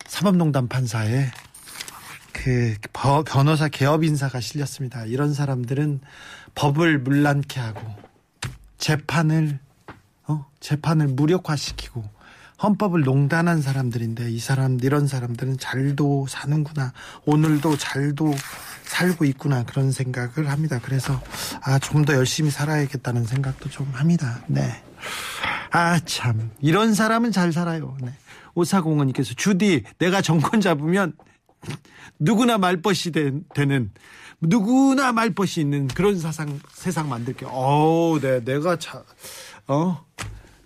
사법농단 0.07 0.69
판사의 0.69 1.31
그 2.33 2.75
버- 2.93 3.23
변호사 3.25 3.69
개업 3.69 4.05
인사가 4.05 4.41
실렸습니다. 4.41 5.05
이런 5.05 5.33
사람들은 5.35 6.01
법을 6.55 6.99
물란케 7.01 7.61
하고 7.61 7.81
재판을 8.79 9.59
어? 10.27 10.47
재판을 10.61 11.09
무력화시키고 11.09 12.05
헌법을 12.63 13.03
농단한 13.03 13.61
사람들인데 13.61 14.31
이 14.31 14.39
사람 14.39 14.79
이런 14.83 15.07
사람들은 15.09 15.59
잘도 15.59 16.27
사는구나 16.29 16.93
오늘도 17.25 17.77
잘도 17.77 18.33
살고 18.85 19.25
있구나 19.25 19.65
그런 19.65 19.91
생각을 19.91 20.49
합니다. 20.51 20.79
그래서 20.83 21.21
아 21.63 21.79
좀 21.79 22.05
더 22.05 22.15
열심히 22.15 22.51
살아야겠다는 22.51 23.25
생각도 23.27 23.69
좀 23.71 23.91
합니다. 23.95 24.41
네. 24.47 24.83
아 25.71 25.99
참 26.05 26.51
이런 26.61 26.95
사람은 26.95 27.33
잘 27.33 27.53
살아요. 27.53 27.97
네. 28.01 28.13
오사공원님께서 28.55 29.35
주디 29.35 29.85
내가 29.99 30.21
정권 30.23 30.61
잡으면 30.61 31.15
누구나 32.19 32.59
말벗이 32.59 33.13
되, 33.13 33.31
는 33.65 33.91
누구나 34.41 35.13
말벗이 35.13 35.61
있는 35.61 35.89
그런 35.89 36.19
사상 36.19 36.61
세상 36.73 37.09
만들게. 37.09 37.47
어, 37.49 38.19
네, 38.21 38.45
내가 38.45 38.79
자, 38.79 39.03
어 39.67 40.05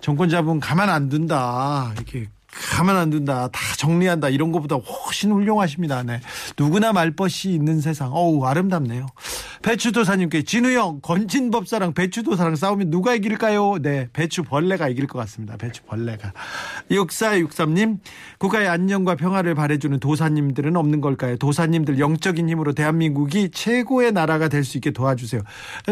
정권 0.01 0.29
잡으면 0.29 0.61
가만 0.61 0.89
안 0.91 1.09
둔다. 1.09 1.93
이렇게 1.97 2.29
가만 2.51 2.97
안 2.97 3.11
둔다. 3.11 3.49
다 3.49 3.61
정리한다. 3.77 4.31
이런 4.31 4.53
것보다 4.53 4.77
훨씬 4.77 5.31
훌륭하십니다. 5.33 6.03
네. 6.03 6.21
누구나 6.59 6.93
말벗이 6.93 7.53
있는 7.53 7.81
세상. 7.81 8.11
어우, 8.13 8.45
아름답네요. 8.45 9.07
배추도사님께 9.63 10.43
진우형, 10.43 11.01
건진법사랑 11.03 11.95
배추도사랑 11.95 12.57
싸우면 12.57 12.91
누가 12.91 13.15
이길까요? 13.15 13.79
네. 13.83 14.09
배추벌레가 14.13 14.89
이길 14.89 15.07
것 15.07 15.19
같습니다. 15.21 15.57
배추벌레가. 15.57 16.33
6463님, 16.91 17.99
국가의 18.39 18.69
안녕과 18.69 19.17
평화를 19.17 19.55
바래주는 19.55 19.99
도사님들은 20.01 20.77
없는 20.77 21.01
걸까요? 21.01 21.37
도사님들 21.37 21.99
영적인 21.99 22.49
힘으로 22.49 22.73
대한민국이 22.73 23.51
최고의 23.51 24.13
나라가 24.13 24.49
될 24.49 24.65
수 24.65 24.77
있게 24.77 24.91
도와주세요. 24.91 25.43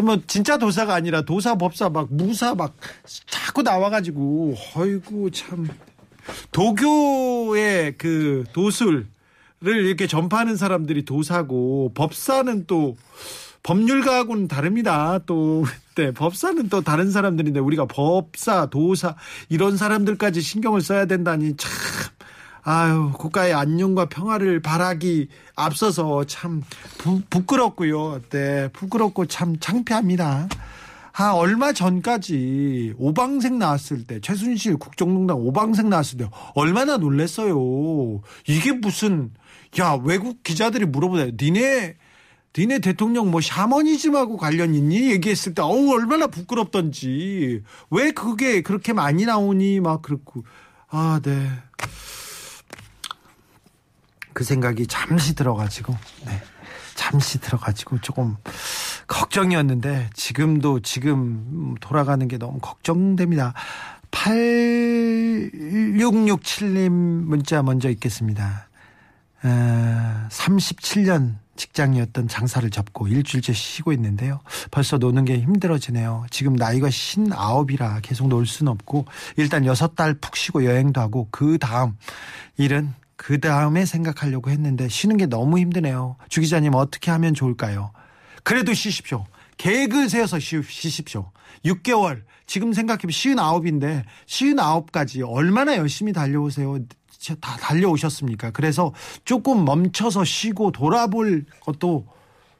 뭐, 0.03 0.19
진짜 0.27 0.57
도사가 0.57 0.93
아니라 0.93 1.21
도사, 1.23 1.55
법사, 1.55 1.89
막, 1.89 2.07
무사, 2.11 2.53
막, 2.53 2.75
자꾸 3.25 3.63
나와가지고, 3.63 4.55
어이구, 4.75 5.31
참. 5.31 5.67
도교의 6.51 7.95
그 7.97 8.43
도술을 8.53 9.05
이렇게 9.61 10.07
전파하는 10.07 10.57
사람들이 10.57 11.05
도사고 11.05 11.91
법사는 11.95 12.65
또 12.67 12.97
법률가하고는 13.63 14.47
다릅니다. 14.47 15.19
또 15.25 15.65
네, 15.97 16.11
법사는 16.11 16.69
또 16.69 16.81
다른 16.81 17.09
사람들인데 17.09 17.59
우리가 17.59 17.87
법사, 17.87 18.67
도사 18.67 19.15
이런 19.49 19.77
사람들까지 19.77 20.41
신경을 20.41 20.81
써야 20.81 21.07
된다니 21.07 21.57
참 21.57 21.71
아유 22.61 23.11
국가의 23.17 23.55
안녕과 23.55 24.05
평화를 24.05 24.61
바라기 24.61 25.29
앞서서 25.55 26.23
참 26.25 26.61
부, 26.99 27.21
부끄럽고요. 27.31 28.21
네, 28.29 28.67
부끄럽고 28.73 29.25
참 29.25 29.57
창피합니다. 29.59 30.49
아, 31.13 31.31
얼마 31.31 31.73
전까지 31.73 32.93
오방생 32.99 33.57
나왔을 33.57 34.03
때, 34.05 34.19
최순실 34.19 34.77
국정농단 34.77 35.35
오방생 35.35 35.89
나왔을 35.89 36.19
때, 36.19 36.29
얼마나 36.53 36.97
놀랬어요. 36.97 38.21
이게 38.47 38.71
무슨, 38.71 39.31
야, 39.79 39.97
외국 40.03 40.43
기자들이 40.43 40.85
물어보다, 40.85 41.31
니네, 41.41 41.95
니네 42.55 42.79
대통령 42.79 43.31
뭐 43.31 43.41
샤머니즘하고 43.41 44.37
관련 44.37 44.75
있니? 44.75 45.11
얘기했을 45.11 45.53
때, 45.53 45.61
어우, 45.61 45.93
얼마나 45.93 46.27
부끄럽던지. 46.27 47.63
왜 47.91 48.11
그게 48.11 48.61
그렇게 48.61 48.93
많이 48.93 49.25
나오니? 49.25 49.79
막 49.79 50.01
그렇고. 50.01 50.43
아, 50.89 51.19
네. 51.23 51.49
그 54.33 54.43
생각이 54.43 54.87
잠시 54.87 55.35
들어가지고, 55.35 55.95
네. 56.25 56.41
잠시 56.97 57.39
들어가지고 57.39 58.01
조금 58.01 58.35
걱정이었는데 59.07 60.09
지금도 60.13 60.81
지금 60.81 61.75
돌아가는 61.79 62.27
게 62.27 62.37
너무 62.37 62.59
걱정됩니다. 62.59 63.53
8667님 64.11 66.89
문자 66.89 67.63
먼저 67.63 67.89
읽겠습니다. 67.89 68.67
어, 69.43 70.27
37년 70.29 71.35
직장이었던 71.57 72.27
장사를 72.27 72.69
접고 72.69 73.07
일주일째 73.07 73.53
쉬고 73.53 73.91
있는데요. 73.93 74.39
벌써 74.71 74.97
노는 74.97 75.25
게 75.25 75.39
힘들어지네요. 75.39 76.25
지금 76.29 76.53
나이가 76.53 76.87
59이라 76.87 78.01
계속 78.01 78.27
놀 78.27 78.45
수는 78.45 78.71
없고 78.71 79.05
일단 79.35 79.63
6달 79.63 80.21
푹 80.21 80.37
쉬고 80.37 80.63
여행도 80.63 81.01
하고 81.01 81.27
그 81.31 81.57
다음 81.57 81.97
일은 82.57 82.93
그 83.17 83.39
다음에 83.39 83.85
생각하려고 83.85 84.49
했는데 84.51 84.87
쉬는 84.87 85.17
게 85.17 85.25
너무 85.25 85.59
힘드네요. 85.59 86.15
주 86.29 86.39
기자님 86.39 86.75
어떻게 86.75 87.11
하면 87.11 87.33
좋을까요? 87.33 87.91
그래도 88.43 88.73
쉬십시오. 88.73 89.25
계획을 89.57 90.09
세워서 90.09 90.39
쉬, 90.39 90.61
쉬십시오. 90.63 91.31
6개월. 91.65 92.21
지금 92.45 92.71
생각해보면 92.71 93.11
59인데 93.11 94.03
59까지 94.27 95.27
얼마나 95.27 95.75
열심히 95.75 96.13
달려오세요. 96.13 96.79
다 97.39 97.57
달려오셨습니까? 97.57 98.51
그래서 98.51 98.93
조금 99.25 99.65
멈춰서 99.65 100.23
쉬고 100.23 100.71
돌아볼 100.71 101.45
것도 101.61 102.07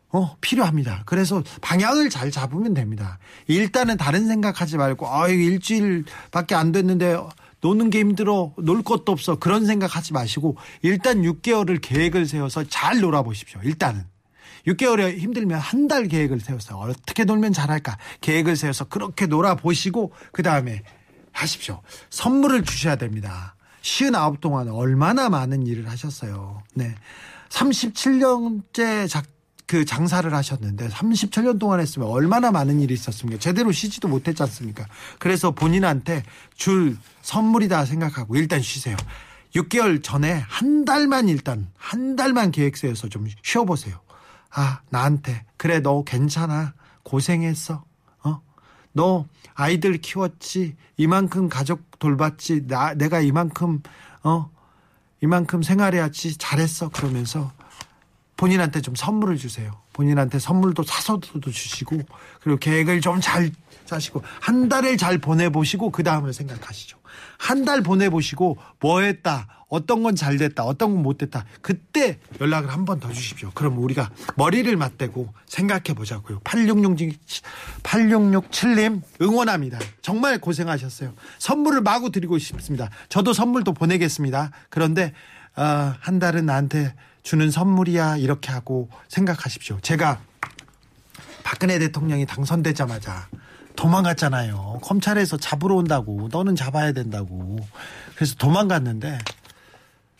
어, 0.10 0.36
필요합니다. 0.40 1.04
그래서 1.06 1.44
방향을 1.62 2.10
잘 2.10 2.32
잡으면 2.32 2.74
됩니다. 2.74 3.20
일단은 3.48 3.98
다른 3.98 4.26
생각하지 4.28 4.78
말고, 4.78 5.06
아, 5.06 5.28
일주일밖에 5.28 6.56
안 6.56 6.72
됐는데, 6.72 7.18
노는 7.60 7.90
게 7.90 8.00
힘들어, 8.00 8.54
놀 8.58 8.84
것도 8.84 9.12
없어. 9.12 9.36
그런 9.38 9.66
생각하지 9.66 10.14
마시고, 10.14 10.56
일단 10.82 11.24
6개월을 11.24 11.82
계획을 11.82 12.26
세워서 12.26 12.64
잘 12.70 13.02
놀아보십시오. 13.02 13.60
일단은. 13.64 14.06
6개월에 14.68 15.18
힘들면 15.18 15.60
한 15.60 15.88
달 15.88 16.08
계획을 16.08 16.40
세워서 16.40 16.78
어떻게 16.78 17.24
놀면 17.24 17.54
잘할까 17.54 17.98
계획을 18.22 18.56
세워서 18.58 18.86
그렇게 18.86 19.26
놀아보시고 19.26 20.12
그 20.34 20.44
다음에 20.44 20.84
하십시오. 21.32 21.82
선물을 22.10 22.64
주셔야 22.64 22.98
됩니다. 22.98 23.56
59 23.88 24.42
동안 24.42 24.68
얼마나 24.68 25.30
많은 25.30 25.66
일을 25.66 25.90
하셨어요. 25.90 26.62
네. 26.74 26.94
37년째 27.50 29.10
작, 29.10 29.26
그 29.66 29.86
장사를 29.86 30.32
하셨는데 30.34 30.90
37년 30.90 31.58
동안 31.58 31.80
했으면 31.80 32.10
얼마나 32.10 32.52
많은 32.52 32.82
일이 32.82 32.94
있었습니까? 32.94 33.40
제대로 33.40 33.72
쉬지도 33.72 34.10
못했지 34.10 34.44
않습니까? 34.44 34.86
그래서 35.20 35.52
본인한테 35.52 36.24
줄 36.56 36.98
선물이다 37.22 37.86
생각하고 37.86 38.36
일단 38.36 38.62
쉬세요. 38.62 38.98
6개월 39.56 40.04
전에 40.04 40.44
한 40.48 40.84
달만 40.84 41.30
일단 41.30 41.70
한 41.78 42.18
달만 42.18 42.52
계획 42.52 42.76
세워서 42.76 43.08
좀 43.08 43.26
쉬어보세요. 43.42 44.00
아, 44.52 44.82
나한테. 44.90 45.46
그래, 45.56 45.80
너 45.80 46.04
괜찮아. 46.04 46.74
고생했어. 47.04 47.76
어? 47.76 47.87
너 48.98 49.26
아이들 49.54 49.98
키웠지. 50.00 50.76
이만큼 50.98 51.48
가족 51.48 51.98
돌봤지. 52.00 52.68
나, 52.68 52.94
내가 52.94 53.22
이만큼, 53.22 53.82
어? 54.24 54.50
이만큼 55.22 55.64
생활해야지. 55.64 56.38
잘했어. 56.38 56.90
그러면서 56.90 57.52
본인한테 58.36 58.82
좀 58.82 58.96
선물을 58.96 59.38
주세요. 59.38 59.72
본인한테 59.94 60.40
선물도 60.40 60.84
사서도 60.84 61.40
주시고, 61.40 61.98
그리고 62.42 62.60
계획을 62.60 63.02
좀 63.02 63.22
잘 63.22 63.52
짜시고, 63.86 64.22
한 64.42 64.68
달을 64.68 64.98
잘 64.98 65.18
보내보시고, 65.18 65.92
그 65.92 66.04
다음을 66.04 66.34
생각하시죠. 66.34 66.98
한 67.38 67.66
달 67.66 67.82
보내보시고, 67.82 68.58
뭐 68.80 69.02
했다. 69.02 69.48
어떤 69.70 70.02
건 70.02 70.16
잘 70.16 70.38
됐다. 70.38 70.64
어떤 70.64 70.94
건 70.96 71.04
못 71.04 71.18
됐다. 71.18 71.44
그때 71.62 72.20
연락을 72.40 72.70
한 72.72 72.86
번 72.86 73.00
더 73.02 73.12
주십시오. 73.12 73.52
그럼 73.54 73.78
우리가 73.80 74.10
머리를 74.36 74.74
맞대고 74.78 75.34
생각해 75.46 75.94
보자고요. 75.94 76.40
8667, 76.46 77.20
8667님 77.84 79.02
응원합니다. 79.22 79.80
정말 80.02 80.40
고생하셨어요. 80.40 81.14
선물을 81.40 81.82
마구 81.82 82.12
드리고 82.12 82.38
싶습니다. 82.38 82.90
저도 83.10 83.34
선물도 83.34 83.74
보내겠습니다. 83.74 84.52
그런데 84.70 85.14
아, 85.56 85.98
한 86.00 86.20
달은 86.20 86.46
나한테 86.46 86.94
주는 87.24 87.52
선물이야 87.52 88.18
이렇게 88.18 88.52
하고 88.52 88.90
생각하십시오. 89.10 89.80
제가 89.82 90.22
박근혜 91.44 91.78
대통령이 91.80 92.26
당선되자마자 92.26 93.28
도망갔잖아요. 93.78 94.80
검찰에서 94.82 95.38
잡으러 95.38 95.76
온다고 95.76 96.28
너는 96.32 96.58
잡아야 96.58 96.92
된다고. 96.92 97.58
그래서 98.16 98.36
도망갔는데 98.36 99.18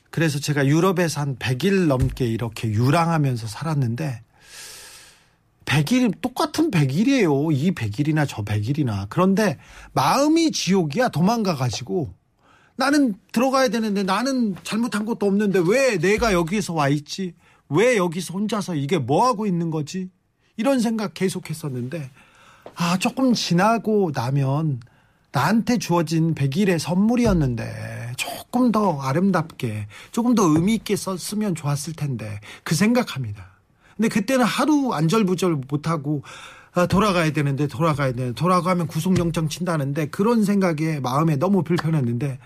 그래서 0.10 0.40
제가 0.40 0.66
유럽에서 0.66 1.20
한 1.22 1.36
100일 1.38 1.88
넘게 1.88 2.26
이렇게 2.26 2.70
유랑하면서 2.70 3.48
살았는데 3.48 4.22
100일 5.66 6.22
똑같은 6.22 6.72
100일이에요. 6.72 7.54
이 7.54 7.72
100일이나 7.72 8.26
저 8.28 8.44
100일이나. 8.44 9.08
그런데 9.10 9.60
마음이 9.92 10.52
지옥이야. 10.52 11.10
도망가 11.10 11.56
가지고 11.56 12.14
나는 12.78 13.16
들어가야 13.32 13.68
되는데 13.68 14.04
나는 14.04 14.56
잘못한 14.64 15.06
것도 15.06 15.26
없는데 15.26 15.62
왜 15.68 15.98
내가 15.98 16.32
여기서 16.32 16.74
와 16.74 16.88
있지? 16.88 17.34
왜 17.70 17.98
여기서 17.98 18.34
혼자서 18.34 18.76
이게 18.76 18.98
뭐 18.98 19.26
하고 19.26 19.46
있는 19.46 19.72
거지? 19.72 20.10
이런 20.56 20.80
생각 20.80 21.14
계속 21.14 21.50
했었는데 21.50 22.10
아, 22.76 22.98
조금 22.98 23.34
지나고 23.34 24.12
나면 24.14 24.80
나한테 25.32 25.78
주어진 25.78 26.36
100일의 26.36 26.80
선물이었는데 26.80 28.14
조금 28.18 28.72
더 28.72 29.00
아름답게 29.02 29.88
조금 30.12 30.36
더 30.36 30.44
의미 30.44 30.76
있게 30.76 30.96
썼으면 30.96 31.56
좋았을 31.56 31.94
텐데 31.94 32.40
그 32.64 32.76
생각합니다. 32.76 33.46
근데 33.96 34.10
그때는 34.10 34.46
하루 34.46 34.94
안절부절 34.94 35.62
못하고 35.70 36.24
아, 36.74 36.86
돌아가야 36.86 37.32
되는데 37.32 37.68
돌아가야 37.68 38.12
되는데 38.14 38.36
돌아가면 38.36 38.88
구속영장 38.88 39.50
친다는데 39.50 40.08
그런 40.08 40.44
생각에 40.44 41.00
마음에 41.00 41.36
너무 41.36 41.64
불편했는데 41.64 42.40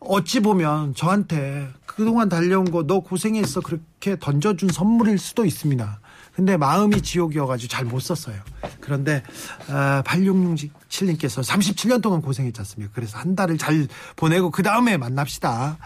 어찌 0.00 0.40
보면 0.40 0.94
저한테 0.94 1.68
그동안 1.86 2.28
달려온 2.28 2.70
거 2.70 2.82
너 2.86 3.00
고생했어 3.00 3.60
그렇게 3.60 4.18
던져준 4.18 4.70
선물일 4.70 5.18
수도 5.18 5.44
있습니다. 5.44 6.00
근데 6.36 6.58
마음이 6.58 7.00
지옥이어가지고 7.00 7.68
잘 7.68 7.86
못 7.86 8.00
썼어요. 8.00 8.36
그런데 8.80 9.22
아, 9.68 10.02
8667님께서 10.04 11.42
37년 11.42 12.02
동안 12.02 12.20
고생했지 12.20 12.60
않습니까? 12.60 12.92
그래서 12.94 13.16
한 13.16 13.34
달을 13.34 13.56
잘 13.58 13.88
보내고 14.16 14.50
그 14.50 14.62
다음에 14.62 14.96
만납시다. 14.98 15.78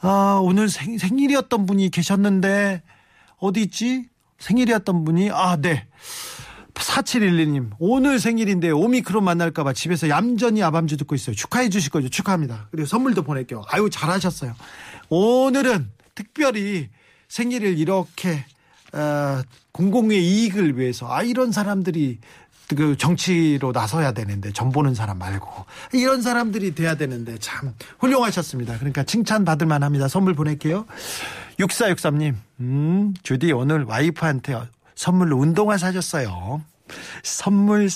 아, 0.00 0.40
오늘 0.42 0.68
생, 0.70 0.96
생일이었던 0.96 1.66
분이 1.66 1.90
계셨는데 1.90 2.82
어디 3.38 3.60
있지? 3.60 4.08
생일이었던 4.38 5.04
분이 5.04 5.30
아, 5.30 5.56
네. 5.56 5.86
4712님, 6.74 7.70
오늘 7.78 8.18
생일인데 8.18 8.70
오미크론 8.70 9.22
만날까봐 9.24 9.72
집에서 9.74 10.08
얌전히 10.08 10.62
아밤주 10.62 10.96
듣고 10.96 11.14
있어요. 11.14 11.36
축하해 11.36 11.68
주실 11.68 11.90
거죠? 11.90 12.08
축하합니다. 12.08 12.68
그리고 12.70 12.86
선물도 12.86 13.22
보낼게요. 13.22 13.62
아유, 13.68 13.90
잘하셨어요. 13.90 14.54
오늘은 15.10 15.90
특별히 16.14 16.88
생일을 17.28 17.78
이렇게, 17.78 18.44
어, 18.92 19.42
공공의 19.72 20.22
이익을 20.22 20.78
위해서, 20.78 21.12
아, 21.12 21.22
이런 21.22 21.52
사람들이 21.52 22.18
그 22.76 22.96
정치로 22.96 23.72
나서야 23.72 24.12
되는데, 24.12 24.52
전 24.52 24.70
보는 24.70 24.94
사람 24.94 25.18
말고. 25.18 25.66
이런 25.92 26.22
사람들이 26.22 26.74
돼야 26.74 26.94
되는데, 26.94 27.36
참, 27.38 27.74
훌륭하셨습니다. 27.98 28.78
그러니까 28.78 29.02
칭찬 29.04 29.44
받을 29.44 29.66
만합니다. 29.66 30.08
선물 30.08 30.34
보낼게요. 30.34 30.86
6463님, 31.58 32.34
음, 32.60 33.14
주디 33.22 33.52
오늘 33.52 33.84
와이프한테 33.84 34.58
선물로 34.94 35.36
운동화 35.38 35.76
사줬어요. 35.76 36.62
선물, 37.22 37.88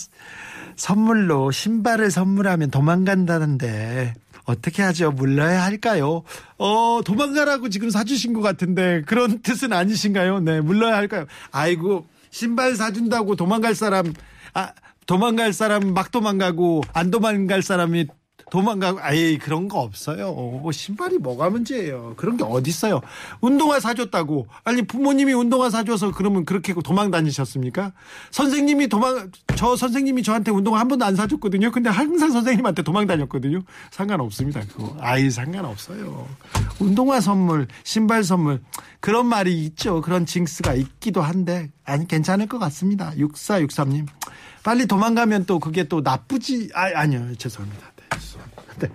선물로 0.76 1.50
신발을 1.50 2.10
선물하면 2.10 2.70
도망간다는데, 2.70 4.14
어떻게 4.46 4.82
하죠? 4.82 5.10
물러야 5.10 5.64
할까요? 5.64 6.22
어, 6.56 7.00
도망가라고 7.04 7.68
지금 7.68 7.90
사주신 7.90 8.32
것 8.32 8.40
같은데, 8.40 9.02
그런 9.06 9.40
뜻은 9.42 9.72
아니신가요? 9.72 10.40
네, 10.40 10.60
물러야 10.60 10.96
할까요? 10.96 11.26
아이고, 11.50 12.06
신발 12.30 12.74
사준다고 12.76 13.36
도망갈 13.36 13.74
사람, 13.74 14.14
아, 14.54 14.72
도망갈 15.06 15.52
사람 15.52 15.92
막 15.92 16.10
도망가고, 16.10 16.82
안 16.94 17.10
도망갈 17.10 17.62
사람이 17.62 18.06
도망가고 18.50 19.00
아예 19.00 19.38
그런 19.38 19.66
거 19.68 19.80
없어요. 19.80 20.32
뭐 20.32 20.70
신발이 20.70 21.18
뭐가 21.18 21.50
문제예요. 21.50 22.14
그런 22.16 22.36
게 22.36 22.44
어디 22.44 22.70
있어요. 22.70 23.00
운동화 23.40 23.80
사줬다고 23.80 24.46
아니 24.62 24.82
부모님이 24.82 25.32
운동화 25.32 25.68
사줘서 25.68 26.12
그러면 26.12 26.44
그렇게 26.44 26.72
도망 26.84 27.10
다니셨습니까? 27.10 27.92
선생님이 28.30 28.88
도망 28.88 29.30
저 29.56 29.74
선생님이 29.74 30.22
저한테 30.22 30.52
운동화 30.52 30.78
한 30.78 30.86
번도 30.86 31.04
안 31.04 31.16
사줬거든요. 31.16 31.72
근데 31.72 31.90
항상 31.90 32.30
선생님한테 32.30 32.82
도망 32.82 33.06
다녔거든요. 33.06 33.62
상관없습니다. 33.90 34.60
그거 34.72 34.96
아예 35.00 35.28
상관없어요. 35.28 36.28
운동화 36.78 37.20
선물, 37.20 37.66
신발 37.82 38.22
선물 38.22 38.60
그런 39.00 39.26
말이 39.26 39.64
있죠. 39.64 40.00
그런 40.02 40.24
징스가 40.24 40.74
있기도 40.74 41.20
한데 41.20 41.70
아니 41.84 42.06
괜찮을 42.06 42.46
것 42.46 42.58
같습니다. 42.58 43.12
6463님 43.16 44.06
빨리 44.62 44.86
도망가면 44.86 45.46
또 45.46 45.58
그게 45.58 45.84
또 45.88 46.00
나쁘지 46.00 46.70
아 46.74 46.90
아니요 46.94 47.34
죄송합니다. 47.38 47.95
네. 48.80 48.88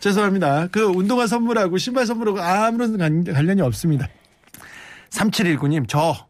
죄송합니다. 0.00 0.68
그 0.68 0.82
운동화 0.82 1.26
선물하고 1.26 1.78
신발 1.78 2.06
선물하고 2.06 2.40
아무런 2.40 3.24
관련이 3.24 3.62
없습니다. 3.62 4.08
3719님, 5.10 5.86
저 5.88 6.28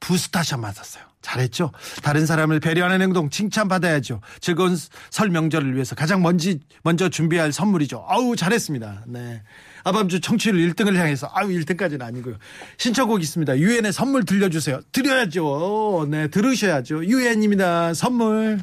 부스타샷 0.00 0.60
맞았어요. 0.60 1.04
잘했죠? 1.20 1.72
다른 2.02 2.26
사람을 2.26 2.60
배려하는 2.60 3.02
행동 3.02 3.28
칭찬받아야죠. 3.28 4.20
즐거운 4.40 4.76
설 5.10 5.30
명절을 5.30 5.74
위해서 5.74 5.94
가장 5.94 6.22
먼저, 6.22 6.54
먼저 6.82 7.08
준비할 7.08 7.52
선물이죠. 7.52 8.04
아우, 8.08 8.36
잘했습니다. 8.36 9.04
네. 9.08 9.42
아밤주 9.84 10.20
청취율 10.20 10.56
1등을 10.56 10.94
향해서 10.94 11.30
아우 11.32 11.48
1등까지는 11.48 12.02
아니고요. 12.02 12.36
신청곡 12.76 13.22
있습니다. 13.22 13.58
유엔의 13.58 13.92
선물 13.92 14.24
들려주세요. 14.24 14.80
드려야죠. 14.92 16.06
네, 16.10 16.28
들으셔야죠. 16.28 17.04
유엔입니다. 17.04 17.94
선물. 17.94 18.60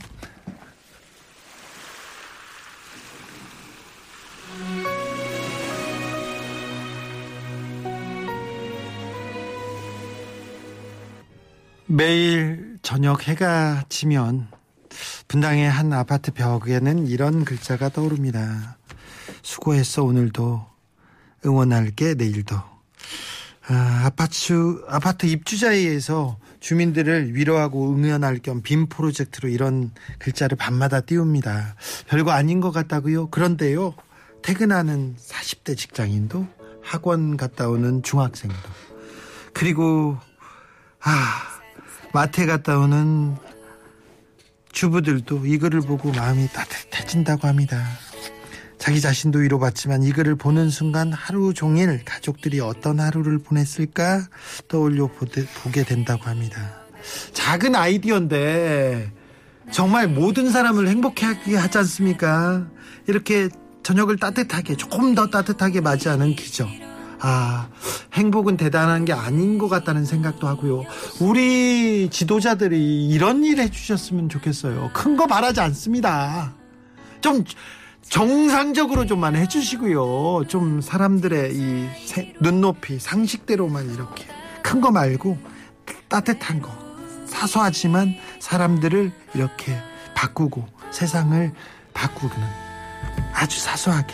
매일 11.96 12.78
저녁 12.82 13.26
해가 13.26 13.86
지면 13.88 14.50
분당의 15.30 15.70
한 15.72 15.94
아파트 15.94 16.34
벽에는 16.34 17.08
이런 17.08 17.46
글자가 17.46 17.88
떠오릅니다. 17.88 18.78
수고했어 19.42 20.04
오늘도 20.04 20.66
응원할게 21.46 22.16
내일도. 22.16 22.58
아, 23.68 24.02
아파트 24.04 24.84
아파트 24.90 25.26
입주자회에서 25.26 26.38
주민들을 26.60 27.34
위로하고 27.34 27.94
응원할 27.96 28.40
겸 28.40 28.62
빔 28.62 28.88
프로젝트로 28.88 29.48
이런 29.48 29.92
글자를 30.20 30.58
밤마다 30.58 31.00
띄웁니다. 31.00 31.76
별거 32.10 32.32
아닌 32.32 32.60
것 32.60 32.72
같다고요. 32.72 33.30
그런데요. 33.30 33.96
퇴근하는 34.42 35.16
40대 35.18 35.78
직장인도 35.78 36.46
학원 36.84 37.38
갔다 37.38 37.70
오는 37.70 38.04
중학생도 38.04 38.58
그리고 39.54 40.18
아 41.02 41.55
마트에 42.16 42.46
갔다 42.46 42.80
오는 42.80 43.36
주부들도 44.72 45.46
이 45.48 45.58
글을 45.58 45.82
보고 45.82 46.14
마음이 46.14 46.48
따뜻해진다고 46.48 47.46
합니다. 47.46 47.86
자기 48.78 49.02
자신도 49.02 49.40
위로받지만 49.40 50.02
이 50.04 50.14
글을 50.14 50.36
보는 50.36 50.70
순간 50.70 51.12
하루 51.12 51.54
종일 51.54 52.06
가족들이 52.06 52.62
어떤 52.62 53.02
하루를 53.02 53.40
보냈을까 53.40 54.30
떠올려 54.70 55.10
보게 55.10 55.84
된다고 55.84 56.24
합니다. 56.24 56.84
작은 57.34 57.76
아이디어인데 57.76 59.12
정말 59.72 60.08
모든 60.08 60.50
사람을 60.50 60.88
행복해 60.88 61.26
하게 61.26 61.58
하지 61.58 61.80
않습니까? 61.80 62.66
이렇게 63.08 63.50
저녁을 63.84 64.16
따뜻하게 64.16 64.78
조금 64.78 65.16
더 65.16 65.28
따뜻하게 65.28 65.82
맞이하는 65.82 66.34
기적. 66.38 66.85
아, 67.28 67.70
행복은 68.14 68.56
대단한 68.56 69.04
게 69.04 69.12
아닌 69.12 69.58
것 69.58 69.68
같다는 69.68 70.06
생각도 70.06 70.48
하고요. 70.48 70.84
우리 71.20 72.08
지도자들이 72.12 73.08
이런 73.08 73.44
일 73.44 73.60
해주셨으면 73.62 74.30
좋겠어요. 74.30 74.92
큰거 74.94 75.26
말하지 75.26 75.60
않습니다. 75.62 76.54
좀 77.22 77.44
정상적으로 78.08 79.08
좀만 79.08 79.36
해주시고요. 79.36 80.46
좀 80.48 80.82
사람들의 80.82 81.56
이 81.56 81.88
눈높이, 82.42 83.00
상식대로만 83.00 83.92
이렇게 83.92 84.28
큰 84.62 84.80
거 84.80 84.92
말고 84.92 85.36
따뜻한 86.08 86.62
거. 86.62 86.72
사소하지만 87.26 88.14
사람들을 88.40 89.12
이렇게 89.34 89.76
바꾸고 90.14 90.64
세상을 90.92 91.52
바꾸는 91.96 92.36
아주 93.34 93.60
사소하게 93.60 94.14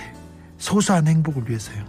소소한 0.57 1.07
행복을 1.07 1.49
위해서요. 1.49 1.83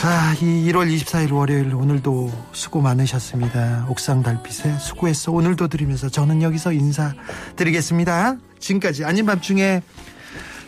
아, 0.00 0.32
이 0.40 0.70
1월 0.70 0.94
24일 0.94 1.32
월요일 1.32 1.74
오늘도 1.74 2.30
수고 2.52 2.80
많으셨습니다. 2.80 3.86
옥상 3.88 4.22
달빛에 4.22 4.78
수고했어. 4.78 5.32
오늘도 5.32 5.66
드리면서 5.66 6.08
저는 6.08 6.40
여기서 6.40 6.72
인사드리겠습니다. 6.72 8.36
지금까지 8.60 9.04
아닌 9.04 9.26
밤중에 9.26 9.82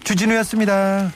주진우였습니다. 0.03 1.13